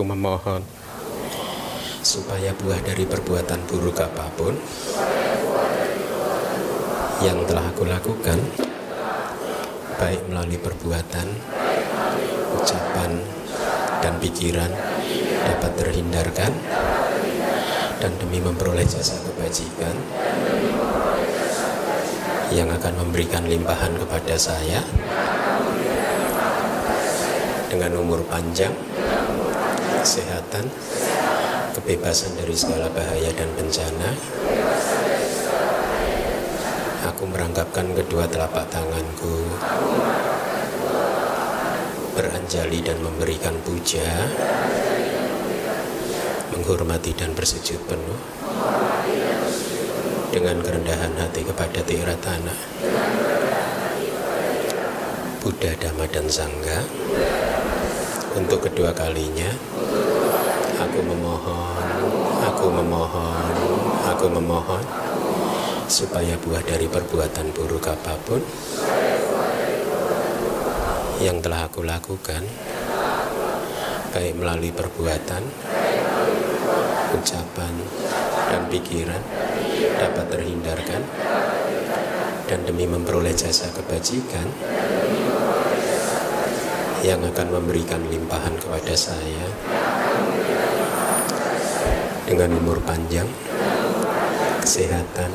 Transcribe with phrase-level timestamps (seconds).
[0.00, 0.64] Aku memohon,
[2.00, 4.56] supaya buah dari perbuatan buruk apa pun
[7.20, 8.40] yang telah aku lakukan,
[10.00, 11.28] baik melalui perbuatan,
[12.56, 13.20] ucapan,
[14.00, 14.72] dan pikiran
[15.44, 16.48] dapat terhindarkan
[18.00, 19.92] dan demi memperoleh jasa kebajikan
[22.56, 24.80] yang akan memberikan limpahan kepada saya
[27.68, 28.72] dengan umur panjang,
[30.00, 30.64] kesehatan,
[31.76, 34.10] kebebasan dari segala bahaya dan bencana.
[37.12, 39.44] Aku merangkapkan kedua telapak tanganku,
[42.16, 44.08] beranjali dan memberikan puja,
[46.56, 48.20] menghormati dan bersujud penuh
[50.32, 52.54] dengan kerendahan hati kepada Tiratana,
[55.44, 56.80] Buddha, Dhamma, dan Sangha.
[58.30, 59.50] Untuk kedua kalinya,
[60.80, 61.84] aku memohon,
[62.40, 63.52] aku memohon,
[64.08, 64.84] aku memohon
[65.84, 68.40] supaya buah dari perbuatan buruk apa pun
[71.20, 72.40] yang telah aku lakukan,
[74.16, 75.42] baik melalui perbuatan,
[77.12, 77.74] ucapan,
[78.48, 79.20] dan pikiran
[80.00, 81.02] dapat terhindarkan.
[82.50, 84.42] Dan demi memperoleh jasa kebajikan
[87.06, 89.46] yang akan memberikan limpahan kepada saya
[92.30, 93.26] dengan umur panjang,
[94.62, 95.34] kesehatan,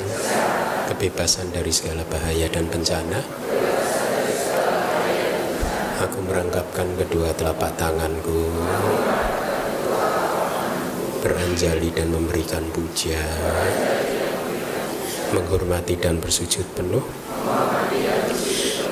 [0.88, 3.20] kebebasan dari segala bahaya dan bencana.
[6.08, 8.48] Aku merangkapkan kedua telapak tanganku,
[11.20, 13.20] beranjali dan memberikan puja,
[15.36, 17.04] menghormati dan bersujud penuh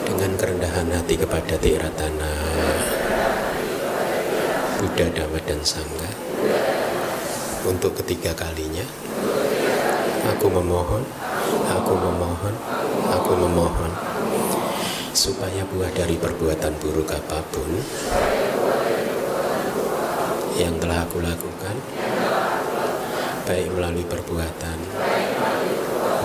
[0.03, 2.33] dengan kerendahan hati kepada Tiratana,
[4.83, 6.22] Buddha, Dhamma, dan Sangha.
[7.63, 8.83] Untuk ketiga kalinya,
[10.27, 10.99] aku memohon,
[11.71, 12.55] aku memohon,
[13.07, 13.91] aku memohon
[15.15, 17.71] supaya buah dari perbuatan buruk apa pun
[20.59, 21.75] yang telah aku lakukan,
[23.47, 24.77] baik melalui perbuatan,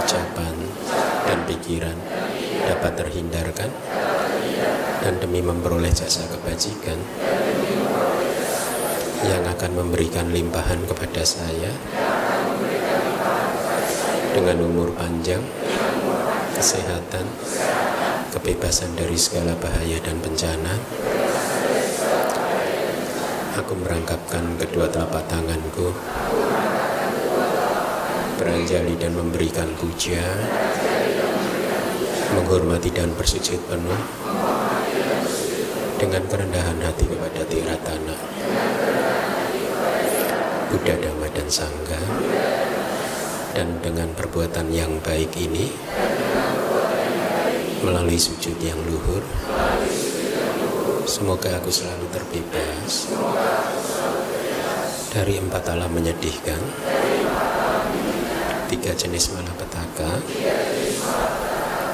[0.02, 0.54] ucapan,
[1.22, 1.98] dan pikiran
[2.66, 3.70] dapat terhindarkan.
[4.98, 6.98] Dan demi memperoleh jasa kebajikan
[9.26, 11.74] yang akan memberikan limpahan kepada saya
[14.30, 15.42] dengan umur panjang,
[16.54, 17.26] kesehatan,
[18.30, 20.78] kebebasan dari segala bahaya dan bencana.
[23.58, 25.90] Aku merangkapkan kedua telapak tanganku,
[28.38, 30.22] beranjali dan memberikan puja,
[32.38, 34.02] menghormati dan bersujud penuh
[35.98, 38.16] dengan kerendahan hati kepada Tiratana,
[40.68, 42.00] Buddha, Dhamma, dan Sangha.
[43.56, 45.72] Dan dengan perbuatan yang baik ini
[47.82, 49.22] melalui sujud yang luhur
[51.08, 53.08] semoga aku selalu terbebas
[55.08, 56.60] dari empat alam menyedihkan
[58.68, 60.20] tiga jenis malapetaka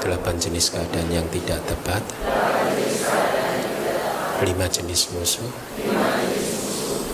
[0.03, 2.03] delapan jenis keadaan yang tidak tepat
[4.43, 5.53] lima jenis musuh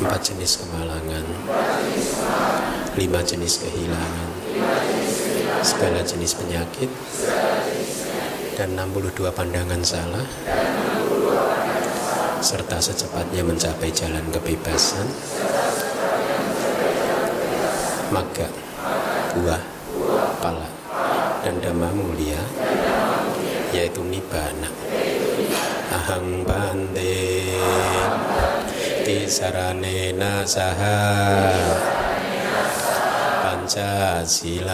[0.01, 1.25] empat jenis kemalangan.
[2.97, 4.31] Lima jenis kehilangan.
[5.61, 6.89] Segala jenis penyakit.
[8.57, 10.25] Dan 62 pandangan salah.
[12.41, 15.05] Serta secepatnya mencapai jalan kebebasan.
[18.09, 18.49] Maka
[19.37, 19.63] buah
[20.41, 20.67] pala
[21.45, 22.41] dan dhamma mulia
[23.71, 24.67] yaitu nibbana.
[25.91, 27.15] Ahang bante
[29.05, 31.01] tisaranena saha
[33.45, 34.71] pancasilan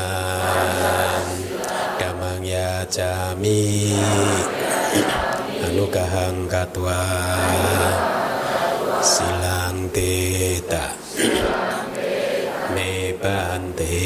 [1.96, 3.94] damang ya jami
[5.62, 7.02] anugahang katwa
[9.02, 10.92] silang teta
[12.74, 14.02] me bante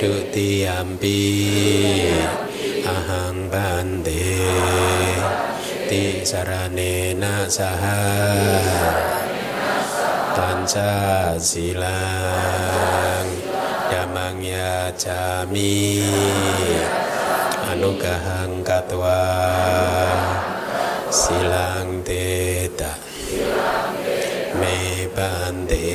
[0.00, 1.20] dutiyampi
[2.16, 2.39] ahang
[6.24, 8.00] saranena saha
[10.36, 13.28] panca silang
[13.90, 16.02] damang ya jami.
[17.70, 19.22] Anugahang katwa.
[21.10, 22.94] Silang teta.
[24.58, 25.90] Me bante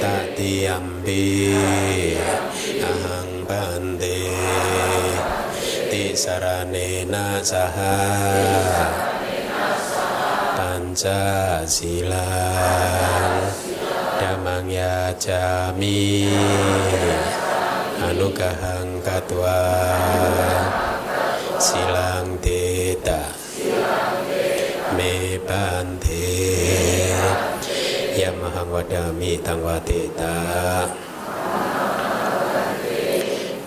[0.00, 1.24] tatiampi
[2.16, 2.47] ahang
[6.18, 7.94] saranena saha
[11.62, 13.46] silang
[14.18, 16.26] damang ya jami.
[18.02, 19.62] Anugahang katwa.
[21.62, 23.30] Silang teta.
[24.98, 26.26] Me bante
[28.18, 30.34] yamahang wadami tang wateta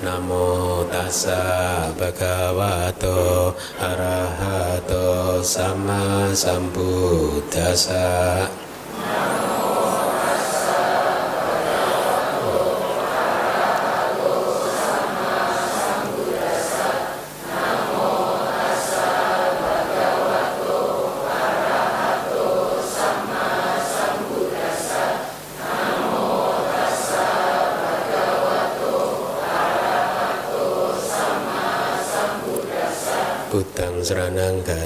[0.02, 0.71] Namo
[1.02, 8.06] tassa bhagavato arahato sama sambuddhassa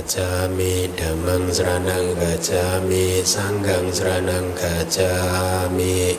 [0.06, 6.14] gacami, Dhammang seranang gacami, Sanggang seranang gacami.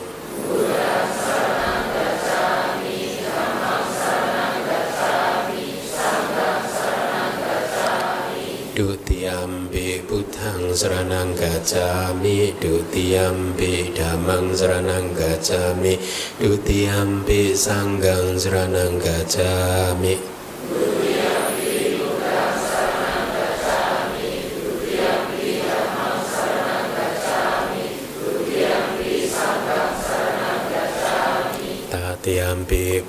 [8.75, 15.97] Dutiyampi Buddhang seranang gacami Dutiyampi Dhammang seranang gacami
[16.37, 20.36] Dutiyampi Sanggang seranang gacami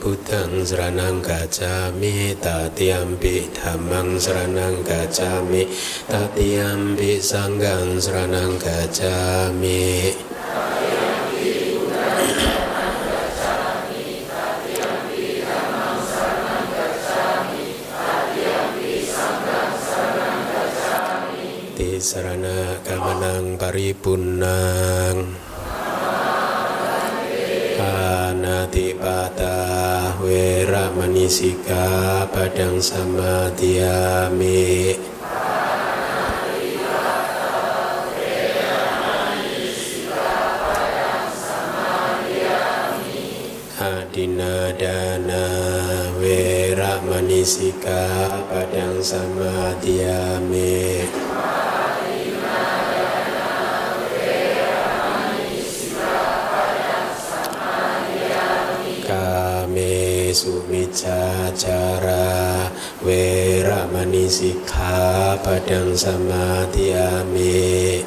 [0.08, 5.68] Buddhang Saranang Gacami Tatiampi Dhammang Saranang Gacami
[6.08, 10.16] Tatiampi Sanggang Saranang Gacami
[21.76, 25.47] Tisarana Kamanang Paripunang
[30.68, 34.60] Wera Manisika Padang Samadhyami
[43.80, 45.48] Adina Dana
[46.20, 49.00] Wera Manisika Padang
[60.28, 62.20] Kame sumicacara
[63.00, 68.04] Wera manisika Padang Samadhyami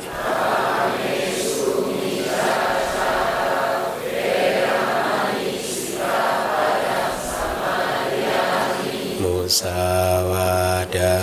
[9.17, 11.17] Musawada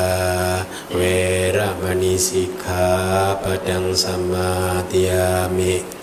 [0.91, 5.98] Wera manisika Padang Samadhyami Surame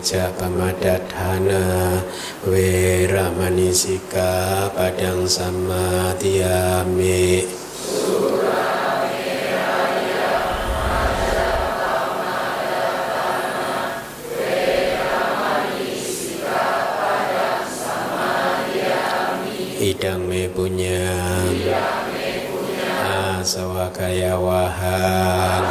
[0.00, 2.00] Raya Maja Pamadadhana
[2.48, 6.24] Wera manisika Padang Samadhyami.
[19.80, 21.12] Idang me punya.
[23.36, 25.64] Asawakaya wahan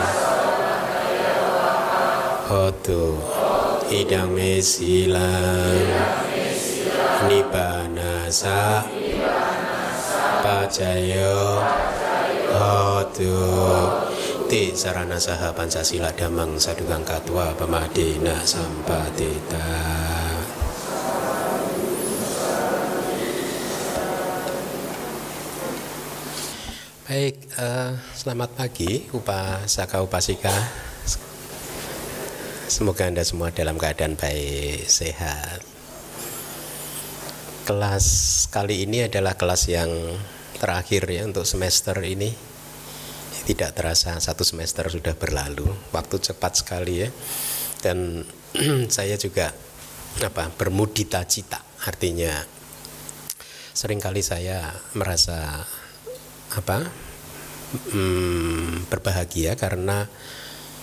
[2.50, 3.18] Hotu
[3.90, 5.82] Idang me silang
[7.26, 8.86] Nibanasa
[10.46, 11.58] Pajayo
[12.54, 13.34] Hotu.
[14.46, 19.66] Ti sarana saha Pancasila damang sadugang katwa pemadina sampatita.
[27.10, 30.89] Baik, eh, selamat pagi upasaka upasika.
[32.70, 35.66] Semoga Anda semua dalam keadaan baik, sehat.
[37.66, 38.06] Kelas
[38.54, 39.90] kali ini adalah kelas yang
[40.62, 42.30] terakhir ya untuk semester ini.
[43.50, 47.10] Tidak terasa satu semester sudah berlalu, waktu cepat sekali ya.
[47.82, 48.22] Dan
[48.94, 49.50] saya juga
[50.22, 52.38] apa bermudita cita, artinya
[53.74, 55.66] sering kali saya merasa
[56.54, 56.86] apa
[57.98, 60.06] hmm, berbahagia karena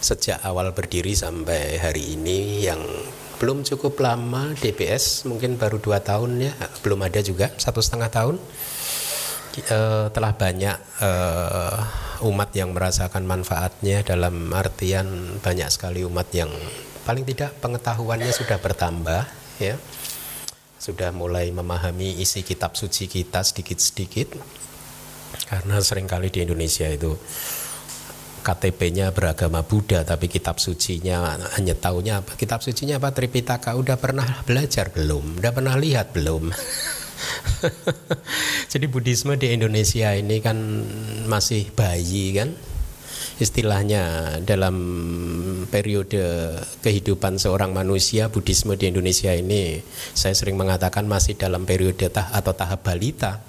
[0.00, 2.80] sejak awal berdiri sampai hari ini yang
[3.36, 8.36] belum cukup lama DBS mungkin baru dua tahun ya belum ada juga satu setengah tahun.
[9.56, 9.78] E,
[10.12, 11.10] telah banyak e,
[12.28, 16.52] umat yang merasakan manfaatnya dalam artian banyak sekali umat yang
[17.08, 19.24] paling tidak pengetahuannya sudah bertambah
[19.60, 19.76] ya.
[20.76, 24.36] Sudah mulai memahami isi kitab suci kita sedikit-sedikit
[25.48, 27.16] karena sering kali di Indonesia itu
[28.46, 32.38] KTP-nya beragama Buddha tapi kitab sucinya hanya tahunya apa?
[32.38, 33.10] Kitab sucinya apa?
[33.10, 33.74] Tripitaka.
[33.74, 35.42] Udah pernah belajar belum?
[35.42, 36.54] Udah pernah lihat belum?
[38.72, 40.54] Jadi Buddhisme di Indonesia ini kan
[41.26, 42.54] masih bayi kan?
[43.42, 44.76] Istilahnya dalam
[45.66, 46.54] periode
[46.86, 49.82] kehidupan seorang manusia Buddhisme di Indonesia ini
[50.14, 53.42] saya sering mengatakan masih dalam periode tah atau tahap balita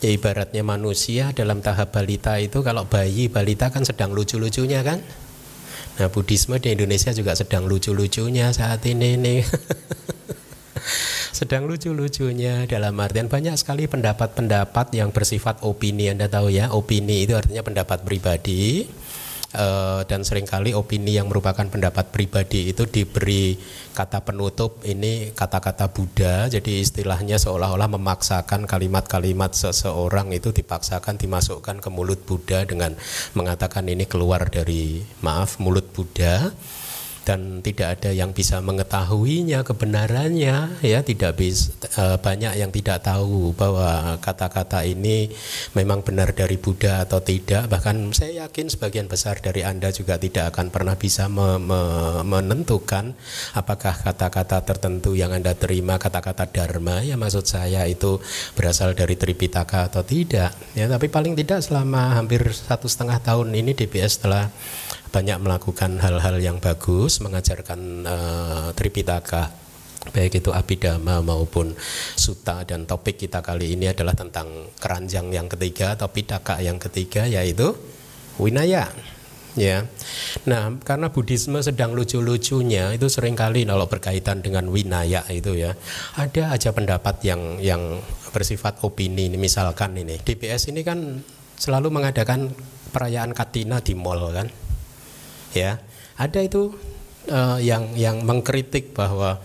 [0.00, 5.04] ya ibaratnya manusia dalam tahap balita itu kalau bayi balita kan sedang lucu-lucunya kan?
[6.00, 9.40] Nah Buddhisme di Indonesia juga sedang lucu-lucunya saat ini nih.
[11.40, 16.68] Sedang lucu-lucunya dalam artian banyak sekali pendapat-pendapat yang bersifat opini Anda tahu ya.
[16.68, 18.84] Opini itu artinya pendapat pribadi
[19.54, 23.58] uh, dan sering kali opini yang merupakan pendapat pribadi itu diberi
[23.90, 26.46] kata penutup ini kata-kata Buddha.
[26.46, 32.94] Jadi istilahnya seolah-olah memaksakan kalimat-kalimat seseorang itu dipaksakan dimasukkan ke mulut Buddha dengan
[33.34, 36.50] mengatakan ini keluar dari maaf mulut Buddha
[37.30, 40.98] dan tidak ada yang bisa mengetahuinya kebenarannya ya.
[41.06, 45.30] Tidak bisa e, banyak yang tidak tahu bahwa kata-kata ini
[45.78, 47.70] memang benar dari Buddha atau tidak.
[47.70, 51.80] Bahkan saya yakin sebagian besar dari Anda juga tidak akan pernah bisa me, me,
[52.26, 53.14] menentukan
[53.54, 57.06] apakah kata-kata tertentu yang Anda terima kata-kata dharma.
[57.06, 58.18] Ya maksud saya itu
[58.58, 60.50] berasal dari Tripitaka atau tidak.
[60.74, 64.50] Ya tapi paling tidak selama hampir satu setengah tahun ini DBS telah
[65.10, 69.60] banyak melakukan hal-hal yang bagus, mengajarkan uh, Tripitaka
[70.00, 71.76] baik itu abidama maupun
[72.16, 77.28] suta dan topik kita kali ini adalah tentang keranjang yang ketiga atau pitaka yang ketiga
[77.28, 77.76] yaitu
[78.40, 78.88] winaya
[79.60, 79.84] ya.
[80.48, 85.76] Nah, karena Buddhisme sedang lucu-lucunya itu sering kali kalau berkaitan dengan winaya itu ya,
[86.16, 88.00] ada aja pendapat yang yang
[88.32, 89.28] bersifat opini.
[89.28, 91.20] Ini misalkan ini DBS ini kan
[91.60, 92.56] selalu mengadakan
[92.90, 94.69] perayaan Katina di mall kan
[95.56, 95.82] ya
[96.20, 96.74] ada itu
[97.30, 99.40] uh, yang yang mengkritik bahwa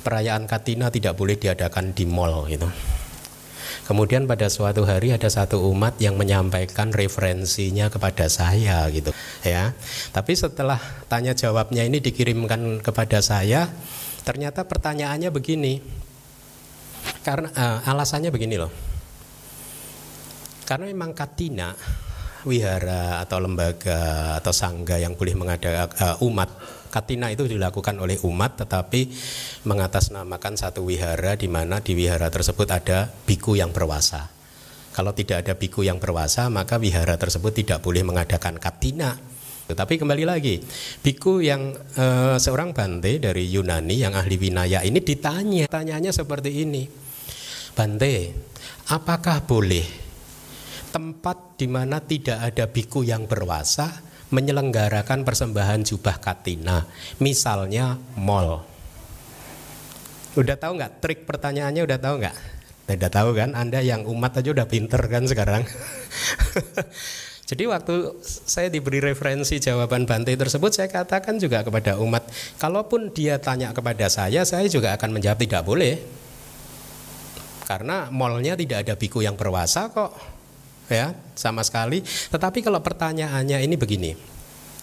[0.00, 2.68] perayaan Katina tidak boleh diadakan di mall gitu.
[3.88, 9.72] Kemudian pada suatu hari ada satu umat yang menyampaikan referensinya kepada saya gitu ya.
[10.12, 10.76] Tapi setelah
[11.08, 13.64] tanya jawabnya ini dikirimkan kepada saya,
[14.28, 15.80] ternyata pertanyaannya begini.
[17.24, 18.72] Karena uh, alasannya begini loh.
[20.68, 21.72] Karena memang Katina
[22.46, 26.50] wihara atau lembaga atau sangga yang boleh mengadakan uh, umat
[26.88, 29.12] katina itu dilakukan oleh umat tetapi
[29.68, 34.30] mengatasnamakan satu wihara di mana di wihara tersebut ada biku yang berwasa.
[34.94, 39.14] Kalau tidak ada biku yang berwasa maka wihara tersebut tidak boleh mengadakan katina.
[39.68, 40.64] Tetapi kembali lagi,
[41.04, 46.88] biku yang uh, seorang bante dari Yunani yang ahli winaya ini ditanya, tanyanya seperti ini.
[47.76, 48.32] Bante,
[48.88, 50.07] apakah boleh
[50.98, 54.02] tempat di mana tidak ada biku yang berwasa
[54.34, 56.90] menyelenggarakan persembahan jubah katina,
[57.22, 58.66] misalnya mall.
[60.34, 61.86] Udah tahu nggak trik pertanyaannya?
[61.86, 62.36] Udah tahu nggak?
[62.98, 63.54] Udah tahu kan?
[63.54, 65.62] Anda yang umat aja udah pinter kan sekarang.
[67.48, 72.26] Jadi waktu saya diberi referensi jawaban Bante tersebut, saya katakan juga kepada umat,
[72.58, 75.94] kalaupun dia tanya kepada saya, saya juga akan menjawab tidak boleh.
[77.70, 80.37] Karena mallnya tidak ada biku yang berwasa kok
[80.88, 82.02] ya sama sekali.
[82.04, 84.12] Tetapi kalau pertanyaannya ini begini,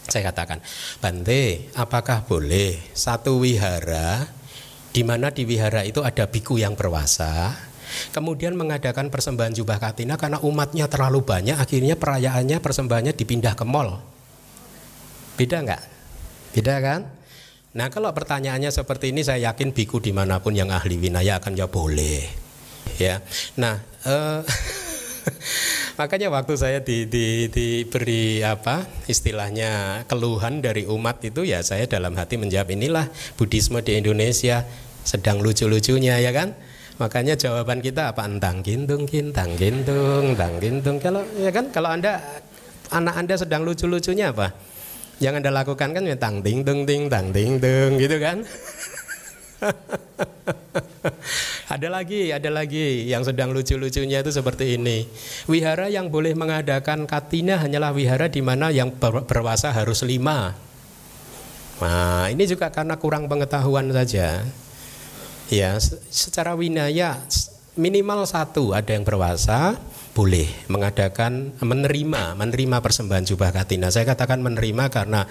[0.05, 0.61] saya katakan,
[1.01, 4.29] Bante, apakah boleh satu wihara
[4.95, 7.51] di mana di wihara itu ada biku yang berwasa,
[8.15, 13.99] kemudian mengadakan persembahan jubah katina karena umatnya terlalu banyak, akhirnya perayaannya persembahannya dipindah ke mall.
[15.35, 15.83] Beda nggak?
[16.55, 17.01] Beda kan?
[17.75, 21.59] Nah kalau pertanyaannya seperti ini saya yakin biku di mana pun yang ahli winaya akan
[21.59, 22.23] jawab boleh.
[22.95, 23.19] Ya,
[23.59, 24.39] nah eh,
[25.99, 32.13] Makanya waktu saya di, di, diberi apa istilahnya keluhan dari umat itu ya saya dalam
[32.17, 33.07] hati menjawab inilah
[33.39, 34.65] Buddhisme di Indonesia
[35.05, 36.53] sedang lucu-lucunya ya kan.
[36.95, 42.23] Makanya jawaban kita apa entang gintung kintang gintung tang gintung kalau ya kan kalau anda
[42.87, 44.55] anak anda sedang lucu-lucunya apa?
[45.19, 48.43] Yang anda lakukan kan ya tang ting tung ting tang ting tung gitu kan.
[51.75, 55.07] ada lagi, ada lagi yang sedang lucu-lucunya itu seperti ini.
[55.49, 60.53] Wihara yang boleh mengadakan katina hanyalah wihara di mana yang berwasa harus lima.
[61.83, 64.47] Nah, ini juga karena kurang pengetahuan saja.
[65.51, 65.77] Ya,
[66.09, 67.21] secara winaya
[67.75, 69.75] minimal satu ada yang berwasa
[70.15, 73.91] boleh mengadakan menerima menerima persembahan jubah katina.
[73.91, 75.27] Saya katakan menerima karena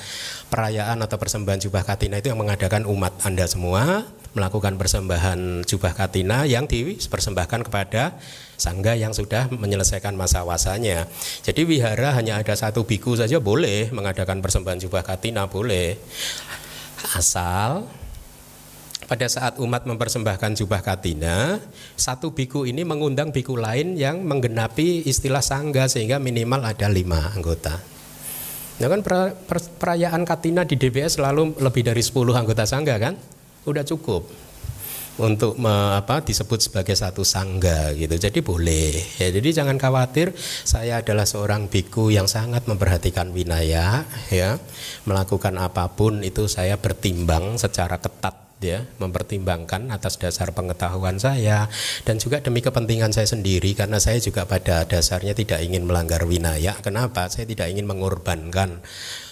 [0.52, 4.04] perayaan atau persembahan jubah katina itu yang mengadakan umat Anda semua
[4.36, 8.20] melakukan persembahan jubah katina yang dipersembahkan kepada
[8.60, 11.08] sangga yang sudah menyelesaikan masa wasanya.
[11.40, 15.96] Jadi wihara hanya ada satu biku saja boleh mengadakan persembahan jubah katina boleh.
[17.16, 18.03] Asal
[19.04, 21.60] pada saat umat mempersembahkan jubah katina,
[21.94, 27.76] satu biku ini mengundang biku lain yang menggenapi istilah sangga sehingga minimal ada lima anggota.
[28.82, 29.06] Ya kan
[29.78, 33.14] perayaan katina di DBS selalu lebih dari 10 anggota sangga kan?
[33.70, 34.26] Udah cukup
[35.14, 38.18] untuk me, apa disebut sebagai satu sangga gitu.
[38.18, 38.98] Jadi boleh.
[39.22, 40.34] Ya, jadi jangan khawatir
[40.66, 44.02] saya adalah seorang biku yang sangat memperhatikan winaya
[44.34, 44.58] ya.
[45.06, 51.66] Melakukan apa pun itu saya bertimbang secara ketat ya mempertimbangkan atas dasar pengetahuan saya.
[52.06, 56.76] Dan juga demi kepentingan saya sendiri karena saya juga pada dasarnya tidak ingin melanggar winaya.
[56.80, 57.26] Kenapa?
[57.28, 58.80] Saya tidak ingin mengorbankan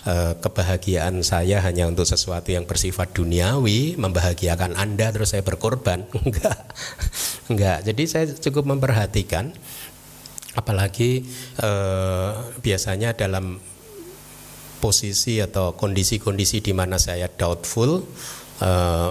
[0.08, 6.04] uh, kebahagiaan saya hanya untuk sesuatu yang bersifat duniawi membahagiakan anda terus saya berkorban.
[6.26, 6.58] Enggak.
[7.48, 7.78] Enggak.
[7.86, 9.54] Jadi saya cukup memperhatikan
[10.52, 11.24] apalagi
[11.64, 13.56] uh, biasanya dalam
[14.82, 18.41] posisi atau kondisi-kondisi di mana saya doubtful Eh,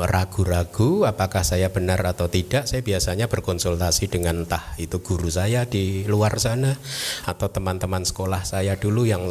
[0.07, 6.07] ragu-ragu apakah saya benar atau tidak, saya biasanya berkonsultasi dengan entah itu guru saya di
[6.07, 6.71] luar sana
[7.27, 9.21] atau teman-teman sekolah saya dulu yang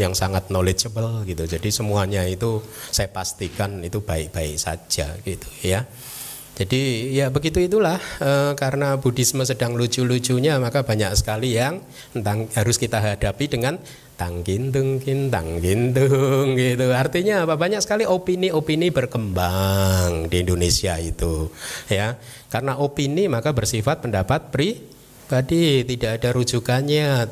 [0.00, 1.44] yang sangat knowledgeable gitu.
[1.44, 5.84] Jadi semuanya itu saya pastikan itu baik-baik saja gitu ya.
[6.56, 11.84] Jadi ya begitu itulah e, karena Buddhisme sedang lucu-lucunya maka banyak sekali yang
[12.16, 13.76] tentang harus kita hadapi dengan
[14.16, 16.88] tanggintung kintang gintung gitu.
[16.90, 17.54] Artinya apa?
[17.60, 21.52] Banyak sekali opini-opini berkembang di Indonesia itu
[21.92, 22.16] ya.
[22.48, 27.28] Karena opini maka bersifat pendapat pribadi tidak ada rujukannya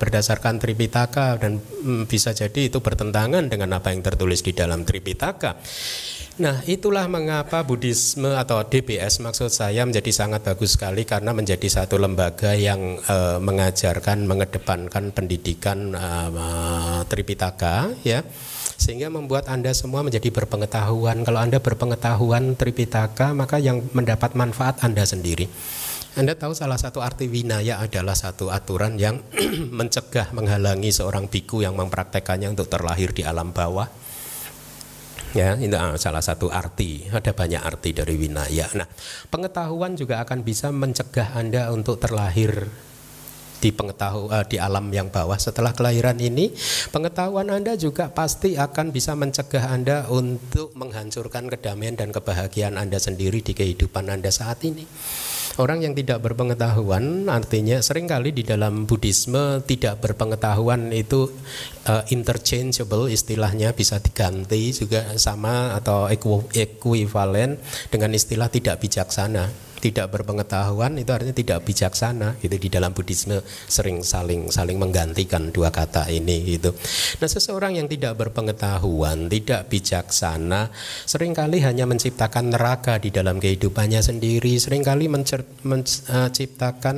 [0.00, 5.60] berdasarkan Tripitaka dan mm, bisa jadi itu bertentangan dengan apa yang tertulis di dalam Tripitaka
[6.40, 12.00] Nah, itulah mengapa Buddhisme atau DBS maksud saya menjadi sangat bagus sekali karena menjadi satu
[12.00, 18.24] lembaga yang uh, mengajarkan, mengedepankan pendidikan uh, Tripitaka ya.
[18.80, 21.28] Sehingga membuat Anda semua menjadi berpengetahuan.
[21.28, 25.44] Kalau Anda berpengetahuan Tripitaka, maka yang mendapat manfaat Anda sendiri.
[26.16, 29.20] Anda tahu salah satu arti winaya adalah satu aturan yang
[29.78, 34.08] mencegah, menghalangi seorang biku yang mempraktekannya untuk terlahir di alam bawah
[35.36, 37.06] ya itu ah, salah satu arti.
[37.10, 38.86] Ada banyak arti dari winaya nah
[39.28, 42.70] pengetahuan juga akan bisa mencegah anda untuk terlahir
[43.60, 45.36] di pengetahu uh, di alam yang bawah.
[45.36, 46.50] Setelah kelahiran ini
[46.90, 53.44] pengetahuan Anda juga pasti akan bisa mencegah Anda untuk menghancurkan kedamaian dan kebahagiaan Anda sendiri
[53.44, 54.88] di kehidupan Anda saat ini.
[55.58, 61.26] Orang yang tidak berpengetahuan artinya sering kali di dalam Buddhisme tidak berpengetahuan itu
[61.90, 66.06] uh, interchangeable istilahnya bisa diganti juga sama atau
[66.54, 67.58] ekuivalen
[67.90, 74.04] dengan istilah tidak bijaksana tidak berpengetahuan itu artinya tidak bijaksana itu di dalam Buddhisme sering
[74.04, 76.76] saling saling menggantikan dua kata ini gitu.
[77.18, 80.68] Nah, seseorang yang tidak berpengetahuan, tidak bijaksana,
[81.08, 86.96] sering kali hanya menciptakan neraka di dalam kehidupannya sendiri, sering kali menciptakan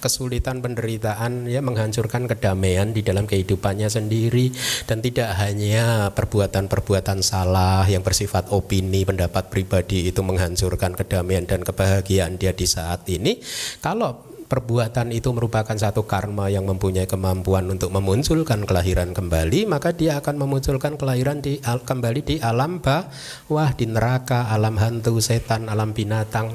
[0.00, 4.50] kesulitan penderitaan ya menghancurkan kedamaian di dalam kehidupannya sendiri
[4.88, 12.40] dan tidak hanya perbuatan-perbuatan salah yang bersifat opini pendapat pribadi itu menghancurkan kedamaian dan kebahagiaan
[12.40, 13.38] dia di saat ini
[13.84, 20.18] kalau perbuatan itu merupakan satu karma yang mempunyai kemampuan untuk memunculkan kelahiran kembali, maka dia
[20.18, 26.50] akan memunculkan kelahiran di kembali di alam bawah, di neraka, alam hantu, setan, alam binatang.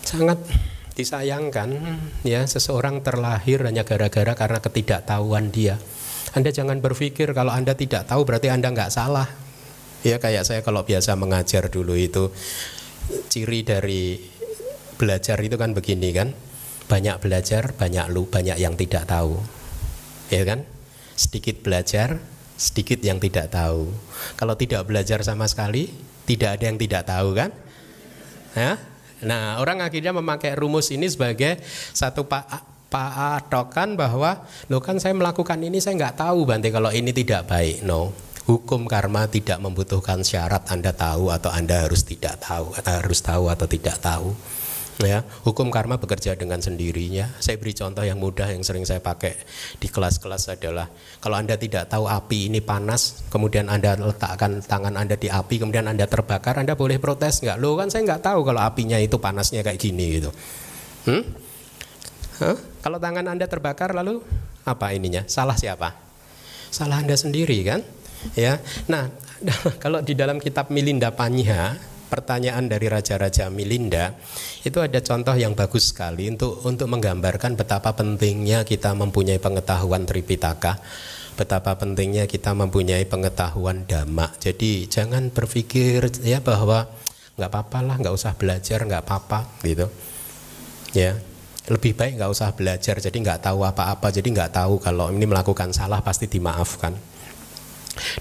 [0.00, 0.40] Sangat
[1.00, 1.72] disayangkan
[2.22, 5.80] ya seseorang terlahir hanya gara-gara karena ketidaktahuan dia.
[6.36, 9.26] Anda jangan berpikir kalau Anda tidak tahu berarti Anda nggak salah.
[10.04, 12.28] Ya kayak saya kalau biasa mengajar dulu itu
[13.32, 14.20] ciri dari
[15.00, 16.36] belajar itu kan begini kan.
[16.90, 19.38] Banyak belajar, banyak lu, banyak yang tidak tahu.
[20.26, 20.66] Ya kan?
[21.14, 22.18] Sedikit belajar,
[22.58, 23.94] sedikit yang tidak tahu.
[24.34, 25.86] Kalau tidak belajar sama sekali,
[26.26, 27.50] tidak ada yang tidak tahu kan?
[28.58, 28.74] Ya,
[29.26, 31.60] Nah, orang akhirnya memakai rumus ini sebagai
[31.92, 32.24] satu
[32.90, 37.84] patokan bahwa lo kan saya melakukan ini saya nggak tahu Bante kalau ini tidak baik.
[37.84, 38.10] No,
[38.48, 43.44] hukum karma tidak membutuhkan syarat Anda tahu atau Anda harus tidak tahu, atau harus tahu
[43.46, 44.34] atau tidak tahu
[45.04, 47.32] ya hukum karma bekerja dengan sendirinya.
[47.40, 49.36] Saya beri contoh yang mudah yang sering saya pakai
[49.80, 50.88] di kelas-kelas adalah
[51.20, 55.88] kalau anda tidak tahu api ini panas kemudian anda letakkan tangan anda di api kemudian
[55.88, 57.56] anda terbakar anda boleh protes nggak?
[57.60, 60.30] Lo kan saya nggak tahu kalau apinya itu panasnya kayak gini gitu.
[61.08, 61.24] Hmm?
[62.44, 62.56] huh?
[62.84, 64.20] kalau tangan anda terbakar lalu
[64.64, 65.24] apa ininya?
[65.28, 65.96] Salah siapa?
[66.70, 67.80] Salah anda sendiri kan?
[68.36, 68.60] Ya.
[68.88, 69.08] Nah
[69.84, 71.76] kalau di dalam kitab Milinda Panya,
[72.10, 74.18] pertanyaan dari raja-raja Milinda
[74.66, 80.82] itu ada contoh yang bagus sekali untuk untuk menggambarkan betapa pentingnya kita mempunyai pengetahuan Tripitaka,
[81.38, 84.34] betapa pentingnya kita mempunyai pengetahuan dhamma.
[84.42, 86.90] Jadi jangan berpikir ya bahwa
[87.38, 89.86] nggak apa-apa lah, nggak usah belajar, nggak apa-apa gitu.
[90.90, 91.14] Ya,
[91.70, 95.70] lebih baik nggak usah belajar jadi nggak tahu apa-apa jadi nggak tahu kalau ini melakukan
[95.70, 97.09] salah pasti dimaafkan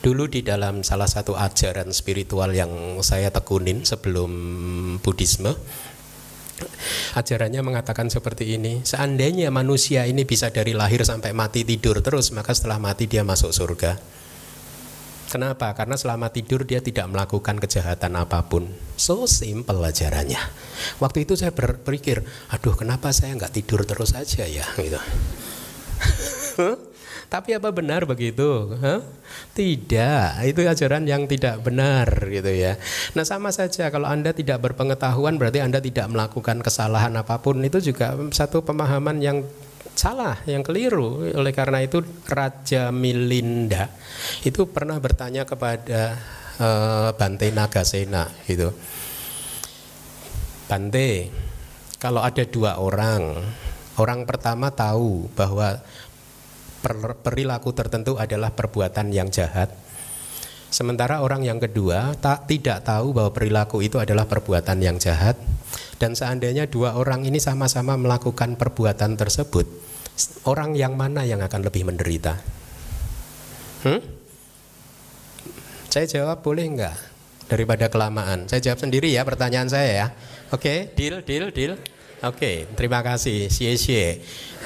[0.04, 4.32] Dulu di dalam salah satu ajaran spiritual yang saya tekunin sebelum
[5.02, 5.56] Buddhisme,
[7.16, 12.52] ajarannya mengatakan seperti ini: seandainya manusia ini bisa dari lahir sampai mati tidur terus, maka
[12.52, 14.20] setelah mati dia masuk surga.
[15.30, 15.78] Kenapa?
[15.78, 18.66] Karena selama tidur dia tidak melakukan kejahatan apa pun.
[18.98, 20.42] So simple ajarannya.
[20.98, 24.66] Waktu itu saya berpikir, aduh kenapa saya nggak tidur terus aja ya?
[24.74, 24.98] Gitu.
[27.30, 28.74] Tapi apa benar begitu?
[28.74, 29.06] Huh?
[29.54, 32.74] Tidak, itu ajaran yang tidak benar gitu ya.
[33.14, 37.78] Nah sama saja kalau Anda tidak berpengetahuan berarti Anda tidak melakukan kesalahan apa pun itu
[37.94, 39.46] juga satu pemahaman yang
[39.94, 41.22] salah, yang keliru.
[41.38, 43.94] Oleh karena itu Raja Milinda
[44.42, 46.18] itu pernah bertanya kepada
[46.58, 48.74] uh, Bante Nagasena gitu.
[50.66, 51.30] Bante,
[52.02, 53.38] kalau ada dua orang,
[54.02, 55.82] orang pertama tahu bahwa
[57.24, 59.72] perilaku tertentu adalah perbuatan yang jahat.
[60.70, 65.34] Sementara orang yang kedua tak tidak tahu bahwa perilaku itu adalah perbuatan yang jahat
[66.00, 69.68] dan seandainya dua orang ini sama-sama melakukan perbuatan tersebut,
[70.48, 72.40] orang yang mana yang akan lebih menderita?
[73.84, 74.00] Hmm?
[75.90, 76.98] Saya jawab boleh enggak?
[77.50, 78.46] Daripada kelamaan.
[78.46, 80.08] Saya jawab sendiri ya pertanyaan saya ya.
[80.54, 81.74] Oke, okay, deal, deal, deal.
[82.20, 84.20] Oke, terima kasih, xie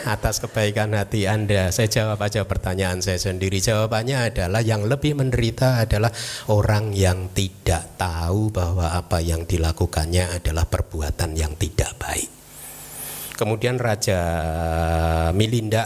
[0.09, 1.69] atas kebaikan hati Anda.
[1.69, 3.61] Saya jawab aja pertanyaan saya sendiri.
[3.61, 6.09] Jawabannya adalah yang lebih menderita adalah
[6.49, 12.25] orang yang tidak tahu bahwa apa yang dilakukannya adalah perbuatan yang tidak baik.
[13.37, 14.19] Kemudian Raja
[15.37, 15.85] Milinda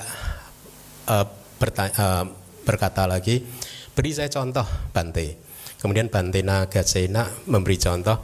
[1.12, 2.26] uh, uh,
[2.64, 3.44] berkata lagi,
[3.92, 4.64] beri saya contoh
[4.96, 5.36] Bante.
[5.84, 8.24] Kemudian Bante Nagasena memberi contoh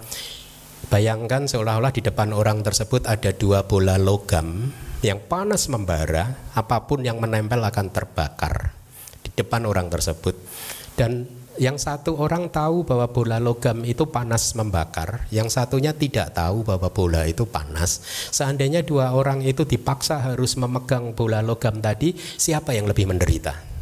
[0.91, 4.71] Bayangkan seolah-olah di depan orang tersebut ada dua bola logam
[5.03, 8.71] yang panas membara, apa pun yang menempel akan terbakar
[9.19, 10.35] di depan orang tersebut.
[10.95, 11.27] Dan
[11.59, 16.89] yang satu orang tahu bahwa bola logam itu panas membakar, yang satunya tidak tahu bahwa
[16.89, 18.01] bola itu panas.
[18.33, 23.72] Seandainya dua orang itu dipaksa harus memegang bola logam tadi, siapa yang lebih menderita?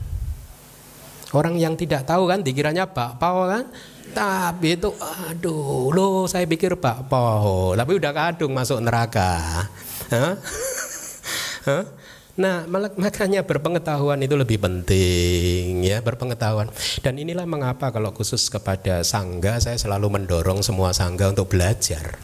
[1.31, 3.65] Orang yang tidak tahu kan dikiranya bakpao kan
[4.11, 9.67] tapi itu aduh lo saya pikir Pak Poho, tapi udah kadung masuk neraka.
[10.11, 10.35] Hah?
[12.31, 16.71] Nah, makanya berpengetahuan itu lebih penting ya, berpengetahuan.
[17.03, 22.17] Dan inilah mengapa kalau khusus kepada sangga saya selalu mendorong semua sangga untuk belajar.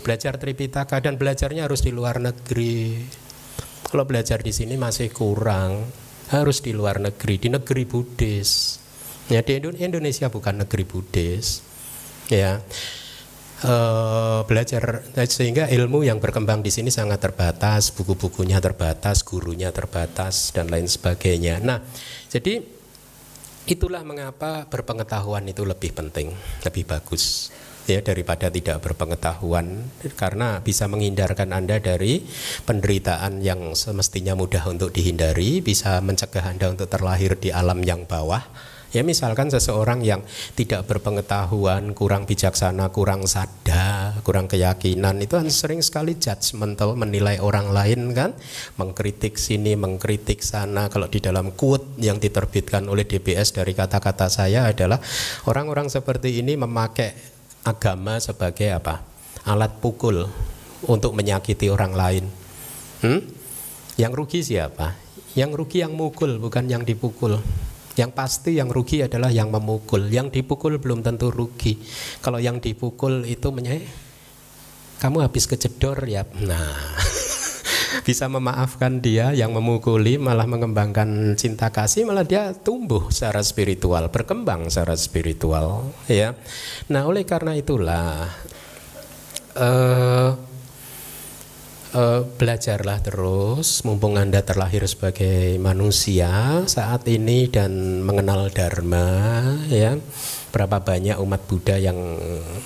[0.00, 3.06] Belajar Tripitaka dan belajarnya harus di luar negeri.
[3.86, 5.84] Kalau belajar di sini masih kurang,
[6.30, 8.80] harus di luar negeri, di negeri Buddhis.
[9.26, 11.62] Ya di Indonesia bukan negeri Buddhis.
[12.30, 12.62] Ya.
[13.56, 15.00] Uh, belajar
[15.32, 21.64] sehingga ilmu yang berkembang di sini sangat terbatas, buku-bukunya terbatas, gurunya terbatas dan lain sebagainya.
[21.64, 21.80] Nah,
[22.28, 22.60] jadi
[23.64, 26.36] itulah mengapa berpengetahuan itu lebih penting,
[26.68, 27.48] lebih bagus
[27.88, 29.86] ya daripada tidak berpengetahuan.
[30.18, 32.26] Karena bisa menghindarkan Anda dari
[32.66, 38.42] penderitaan yang semestinya mudah untuk dihindari, bisa mencegah Anda untuk terlahir di alam yang bawah.
[38.94, 40.24] Ya misalkan seseorang yang
[40.56, 47.76] tidak berpengetahuan, kurang bijaksana, kurang sadar, kurang keyakinan itu kan sering sekali judgmental menilai orang
[47.76, 48.32] lain kan,
[48.80, 50.88] mengkritik sini, mengkritik sana.
[50.88, 54.96] Kalau di dalam quote yang diterbitkan oleh DBS dari kata-kata saya adalah
[55.44, 57.35] orang-orang seperti ini memakai
[57.66, 59.02] agama sebagai apa?
[59.42, 60.22] Alat pukul
[60.86, 62.24] untuk menyakiti orang lain.
[63.02, 63.20] Hmm?
[63.98, 64.94] Yang rugi siapa?
[65.34, 67.42] Yang rugi yang mukul bukan yang dipukul.
[67.96, 70.06] Yang pasti yang rugi adalah yang memukul.
[70.06, 71.80] Yang dipukul belum tentu rugi.
[72.22, 73.82] Kalau yang dipukul itu menyai,
[75.00, 76.24] kamu habis kejedor ya.
[76.44, 76.76] Nah,
[78.02, 84.68] bisa memaafkan dia yang memukuli malah mengembangkan cinta kasih malah dia tumbuh secara spiritual berkembang
[84.68, 86.34] secara spiritual ya
[86.90, 88.28] nah oleh karena itulah
[89.56, 90.30] uh,
[91.96, 99.08] uh, belajarlah terus mumpung Anda terlahir sebagai manusia saat ini dan mengenal dharma
[99.72, 99.96] ya.
[100.56, 102.16] Berapa banyak umat Buddha yang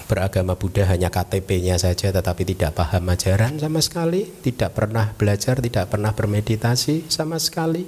[0.06, 5.90] beragama Buddha hanya KTP-nya saja tetapi tidak paham ajaran sama sekali, tidak pernah belajar, tidak
[5.90, 7.82] pernah bermeditasi sama sekali.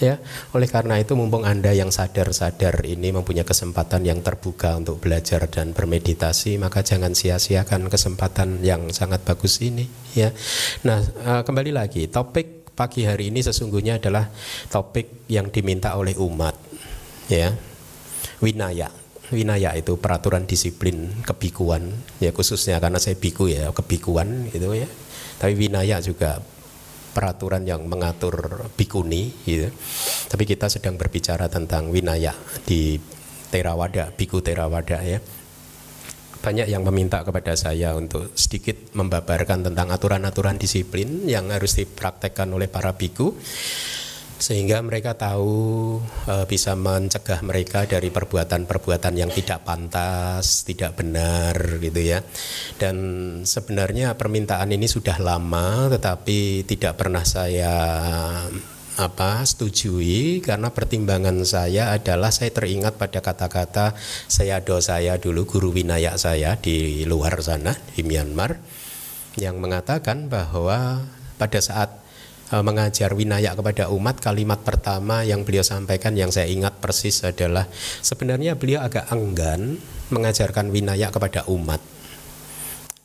[0.00, 0.16] ya.
[0.56, 5.76] Oleh karena itu mumpung Anda yang sadar-sadar ini mempunyai kesempatan yang terbuka untuk belajar dan
[5.76, 9.84] bermeditasi, maka jangan sia-siakan kesempatan yang sangat bagus ini,
[10.16, 10.32] ya.
[10.88, 14.32] Nah, eh, kembali lagi, topik pagi hari ini sesungguhnya adalah
[14.72, 16.56] topik yang diminta oleh umat,
[17.28, 17.52] ya.
[18.40, 19.03] Winaya.
[19.32, 21.88] Winaya itu peraturan disiplin kebikuan,
[22.20, 24.84] ya khususnya karena saya biku ya, kebikuan gitu ya.
[25.40, 26.44] Tapi winaya juga
[27.14, 29.70] peraturan yang mengatur bikuni gitu.
[30.28, 32.34] Tapi kita sedang berbicara tentang winaya
[32.66, 32.98] di
[33.48, 35.22] Terawada, biku Terawada ya.
[36.44, 42.68] Banyak yang meminta kepada saya untuk sedikit membabarkan tentang aturan-aturan disiplin yang harus dipraktekkan oleh
[42.68, 43.32] para biku
[44.44, 45.96] sehingga mereka tahu
[46.28, 52.20] e, bisa mencegah mereka dari perbuatan-perbuatan yang tidak pantas, tidak benar gitu ya.
[52.76, 52.96] Dan
[53.48, 57.72] sebenarnya permintaan ini sudah lama tetapi tidak pernah saya
[58.94, 63.98] apa setujui karena pertimbangan saya adalah saya teringat pada kata-kata
[64.30, 68.62] saya do saya dulu guru winaya saya di luar sana di Myanmar
[69.34, 71.02] yang mengatakan bahwa
[71.34, 72.03] pada saat
[72.60, 77.66] mengajar winaya kepada umat kalimat pertama yang beliau sampaikan yang saya ingat persis adalah
[78.04, 79.80] sebenarnya beliau agak enggan
[80.12, 81.80] mengajarkan winaya kepada umat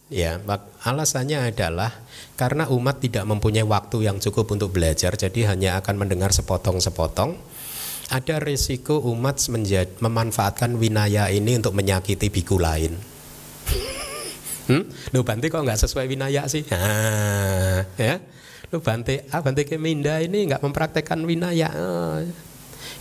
[0.10, 0.42] ya
[0.84, 1.94] alasannya adalah
[2.36, 7.38] karena umat tidak mempunyai waktu yang cukup untuk belajar jadi hanya akan mendengar sepotong-sepotong
[8.10, 12.98] ada risiko umat menjadi, memanfaatkan winaya ini untuk menyakiti biku lain
[14.70, 15.14] hmm?
[15.14, 16.66] Loh Banti kok nggak sesuai winaya sih?
[16.74, 18.18] Nah, ya
[18.70, 21.74] Lu Bante ah, Bante Keminda ini nggak mempraktekkan winaya.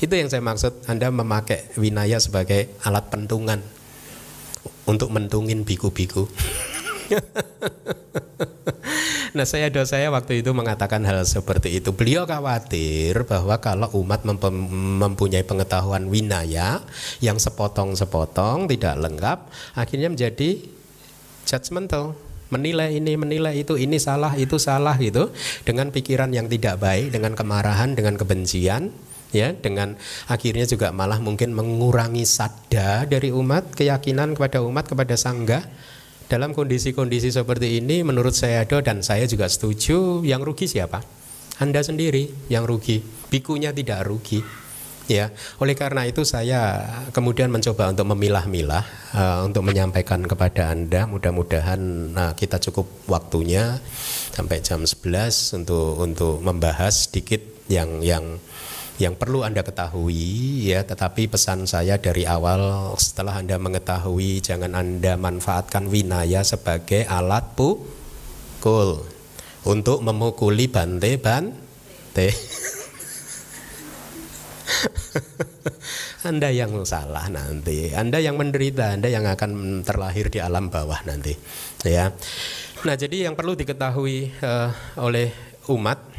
[0.00, 3.60] Itu yang saya maksud Anda memakai winaya sebagai alat pentungan
[4.88, 6.24] untuk mentungin biku-biku.
[9.36, 11.92] nah saya doa saya waktu itu mengatakan hal seperti itu.
[11.92, 16.80] Beliau khawatir bahwa kalau umat mempunyai pengetahuan winaya
[17.20, 19.38] yang sepotong-sepotong tidak lengkap,
[19.76, 20.64] akhirnya menjadi
[21.44, 22.16] judgmental
[22.48, 25.32] menilai ini menilai itu ini salah itu salah gitu.
[25.64, 28.92] Dengan pikiran yang tidak baik dengan kemarahan dengan kebencian
[29.28, 29.96] ya dengan
[30.28, 35.64] akhirnya juga malah mungkin mengurangi sada dari umat keyakinan kepada umat kepada sangga.
[36.28, 41.00] Dalam kondisi-kondisi seperti ini menurut saya do dan saya juga setuju yang rugi siapa?
[41.56, 43.00] Anda sendiri yang rugi.
[43.32, 44.67] Bikunya tidak rugi
[45.08, 46.84] Ya, oleh karena itu saya
[47.16, 48.84] kemudian mencoba untuk memilah-milah
[49.16, 51.08] uh, untuk menyampaikan kepada Anda.
[51.08, 53.80] Mudah-mudahan nah, kita cukup waktunya
[54.36, 57.40] sampai jam 11 untuk untuk membahas sedikit
[57.72, 58.36] yang yang
[59.00, 65.16] yang perlu Anda ketahui ya, tetapi pesan saya dari awal setelah Anda mengetahui jangan Anda
[65.16, 69.08] manfaatkan winaya sebagai alat pukul
[69.64, 72.28] untuk memukuli bante bante.
[76.26, 81.30] Anda yang salah nanti, Anda yang menderita, Anda yang akan terlahir di alam bawah nanti.
[81.86, 82.10] Ya.
[82.82, 85.30] Nah, jadi yang perlu diketahui uh, oleh
[85.70, 86.18] umat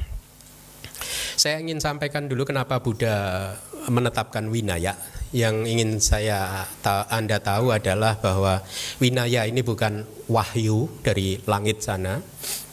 [1.39, 3.55] saya ingin sampaikan dulu kenapa Buddha
[3.87, 4.99] menetapkan winaya.
[5.31, 8.59] Yang ingin saya ta Anda tahu adalah bahwa
[8.99, 12.19] winaya ini bukan wahyu dari langit sana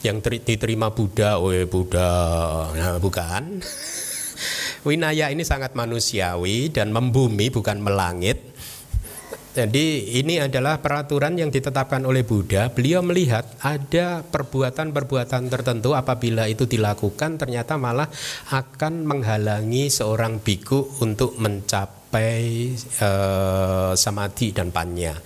[0.03, 2.11] yang diterima Buddha, oh Buddha,
[2.75, 3.63] nah, bukan.
[4.87, 8.39] Winaya ini sangat manusiawi dan membumi bukan melangit.
[9.51, 12.71] Jadi ini adalah peraturan yang ditetapkan oleh Buddha.
[12.71, 18.07] Beliau melihat ada perbuatan-perbuatan tertentu apabila itu dilakukan ternyata malah
[18.53, 22.71] akan menghalangi seorang biku untuk mencapai
[23.01, 25.17] uh, samadhi dan panya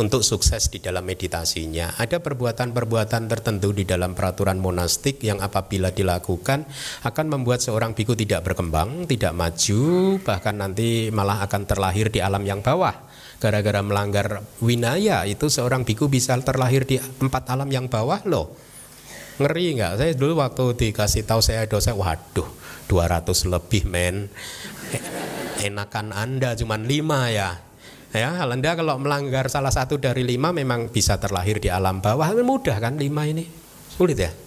[0.00, 2.00] untuk sukses di dalam meditasinya.
[2.00, 6.64] Ada perbuatan-perbuatan tertentu di dalam peraturan monastik yang apabila dilakukan
[7.04, 12.40] akan membuat seorang biku tidak berkembang, tidak maju, bahkan nanti malah akan terlahir di alam
[12.48, 12.96] yang bawah.
[13.36, 18.56] Gara-gara melanggar winaya itu seorang biku bisa terlahir di empat alam yang bawah loh.
[19.40, 19.92] Ngeri nggak?
[20.00, 22.48] Saya dulu waktu dikasih tahu saya dosa, waduh
[22.88, 24.28] 200 lebih men.
[25.60, 27.69] Enakan Anda cuma lima ya
[28.10, 32.26] Ya, Anda kalau melanggar salah satu dari lima memang bisa terlahir di alam bawah.
[32.42, 33.46] Mudah kan lima ini?
[33.94, 34.30] Sulit ya?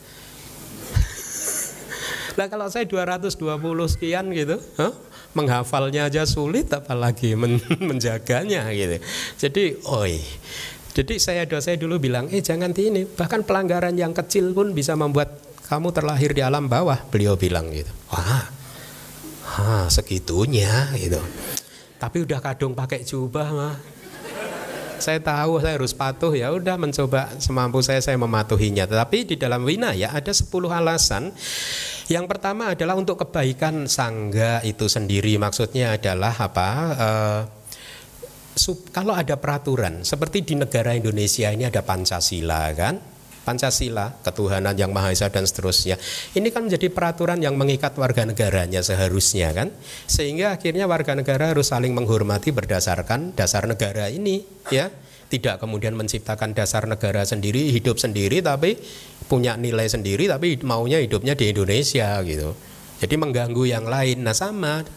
[2.33, 3.39] Nah kalau saya 220
[3.87, 4.91] sekian gitu, huh?
[5.37, 8.97] menghafalnya aja sulit apalagi men menjaganya gitu.
[9.37, 10.17] Jadi, oi.
[10.93, 13.05] Jadi saya dosa dulu bilang, eh jangan ini.
[13.05, 16.99] Bahkan pelanggaran yang kecil pun bisa membuat kamu terlahir di alam bawah.
[17.09, 17.89] Beliau bilang gitu.
[18.13, 18.45] Wah,
[19.57, 21.17] ha, segitunya gitu.
[22.03, 23.75] Tapi udah kadung pakai jubah mah.
[24.99, 28.83] saya tahu saya harus patuh ya udah mencoba semampu saya saya mematuhinya.
[28.83, 31.31] Tetapi di dalam winaya ada 10 alasan.
[32.11, 35.39] Yang pertama adalah untuk kebaikan sangga itu sendiri.
[35.39, 36.69] Maksudnya adalah apa?
[36.91, 37.41] Uh,
[38.51, 43.12] sub, kalau ada peraturan seperti di negara Indonesia ini ada Pancasila kan?
[43.43, 45.99] Pancasila, ketuhanan yang Maha Esa dan seterusnya.
[46.31, 49.67] Ini kan menjadi peraturan yang mengikat warga negaranya seharusnya kan.
[50.07, 54.87] Sehingga akhirnya warga negara harus saling menghormati berdasarkan dasar negara ini ya.
[55.27, 58.77] Tidak kemudian menciptakan dasar negara sendiri, hidup sendiri tapi
[59.25, 62.53] punya nilai sendiri tapi maunya hidupnya di Indonesia gitu.
[63.03, 64.23] Jadi mengganggu yang lain.
[64.23, 64.87] Nah sama.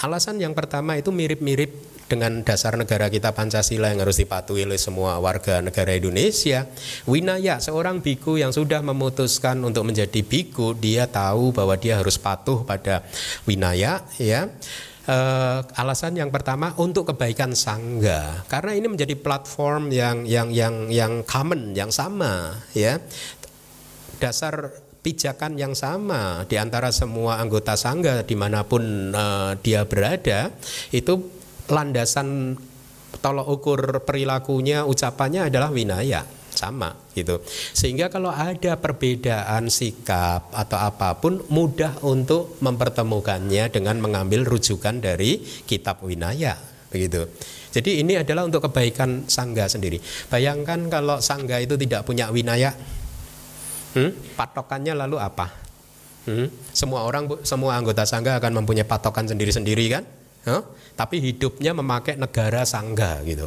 [0.00, 5.16] Alasan yang pertama itu mirip-mirip dengan dasar negara kita Pancasila yang harus dipatuhi oleh semua
[5.16, 6.68] warga negara Indonesia.
[7.08, 12.68] Winaya, seorang biku yang sudah memutuskan untuk menjadi biku, dia tahu bahwa dia harus patuh
[12.68, 13.00] pada
[13.48, 14.52] winaya, ya.
[15.02, 21.26] Uh, alasan yang pertama untuk kebaikan sangga karena ini menjadi platform yang yang yang yang
[21.26, 23.02] common yang sama ya
[24.22, 24.70] dasar
[25.02, 30.54] pijakan yang sama di antara semua anggota sangga di mana pun uh, dia berada
[30.94, 32.58] itu landasan
[33.20, 37.40] tolok ukur perilakunya, ucapannya adalah winaya sama gitu.
[37.72, 45.40] Sehingga kalau ada perbedaan sikap atau apa pun mudah untuk mempertemukannya dengan mengambil rujukan dari
[45.64, 46.56] kitab winaya
[46.92, 47.24] begitu.
[47.72, 49.96] Jadi ini adalah untuk kebaikan sangga sendiri.
[50.28, 52.76] Bayangkan kalau sangga itu tidak punya winaya,
[53.96, 54.36] hmm?
[54.36, 55.48] patokannya lalu apa?
[56.28, 56.52] Hmm?
[56.76, 60.04] Semua orang, semua anggota sangga akan mempunyai patokan sendiri-sendiri kan?
[60.42, 60.62] Huh?
[60.98, 63.46] Tapi hidupnya memakai negara sangga gitu.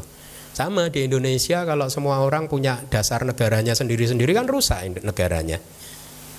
[0.55, 5.59] Sama di Indonesia kalau semua orang punya dasar negaranya sendiri-sendiri kan rusak negaranya.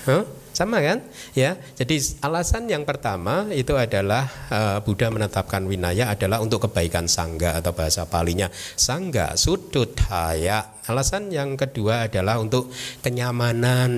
[0.09, 0.24] Huh?
[0.57, 1.04] Sama kan?
[1.36, 1.61] Ya.
[1.76, 7.76] Jadi alasan yang pertama itu adalah uh, Buddha menetapkan winaya adalah untuk kebaikan sangga atau
[7.76, 10.80] bahasa palinya sangga sudutaya.
[10.88, 12.72] Alasan yang kedua adalah untuk
[13.04, 13.92] kenyamanan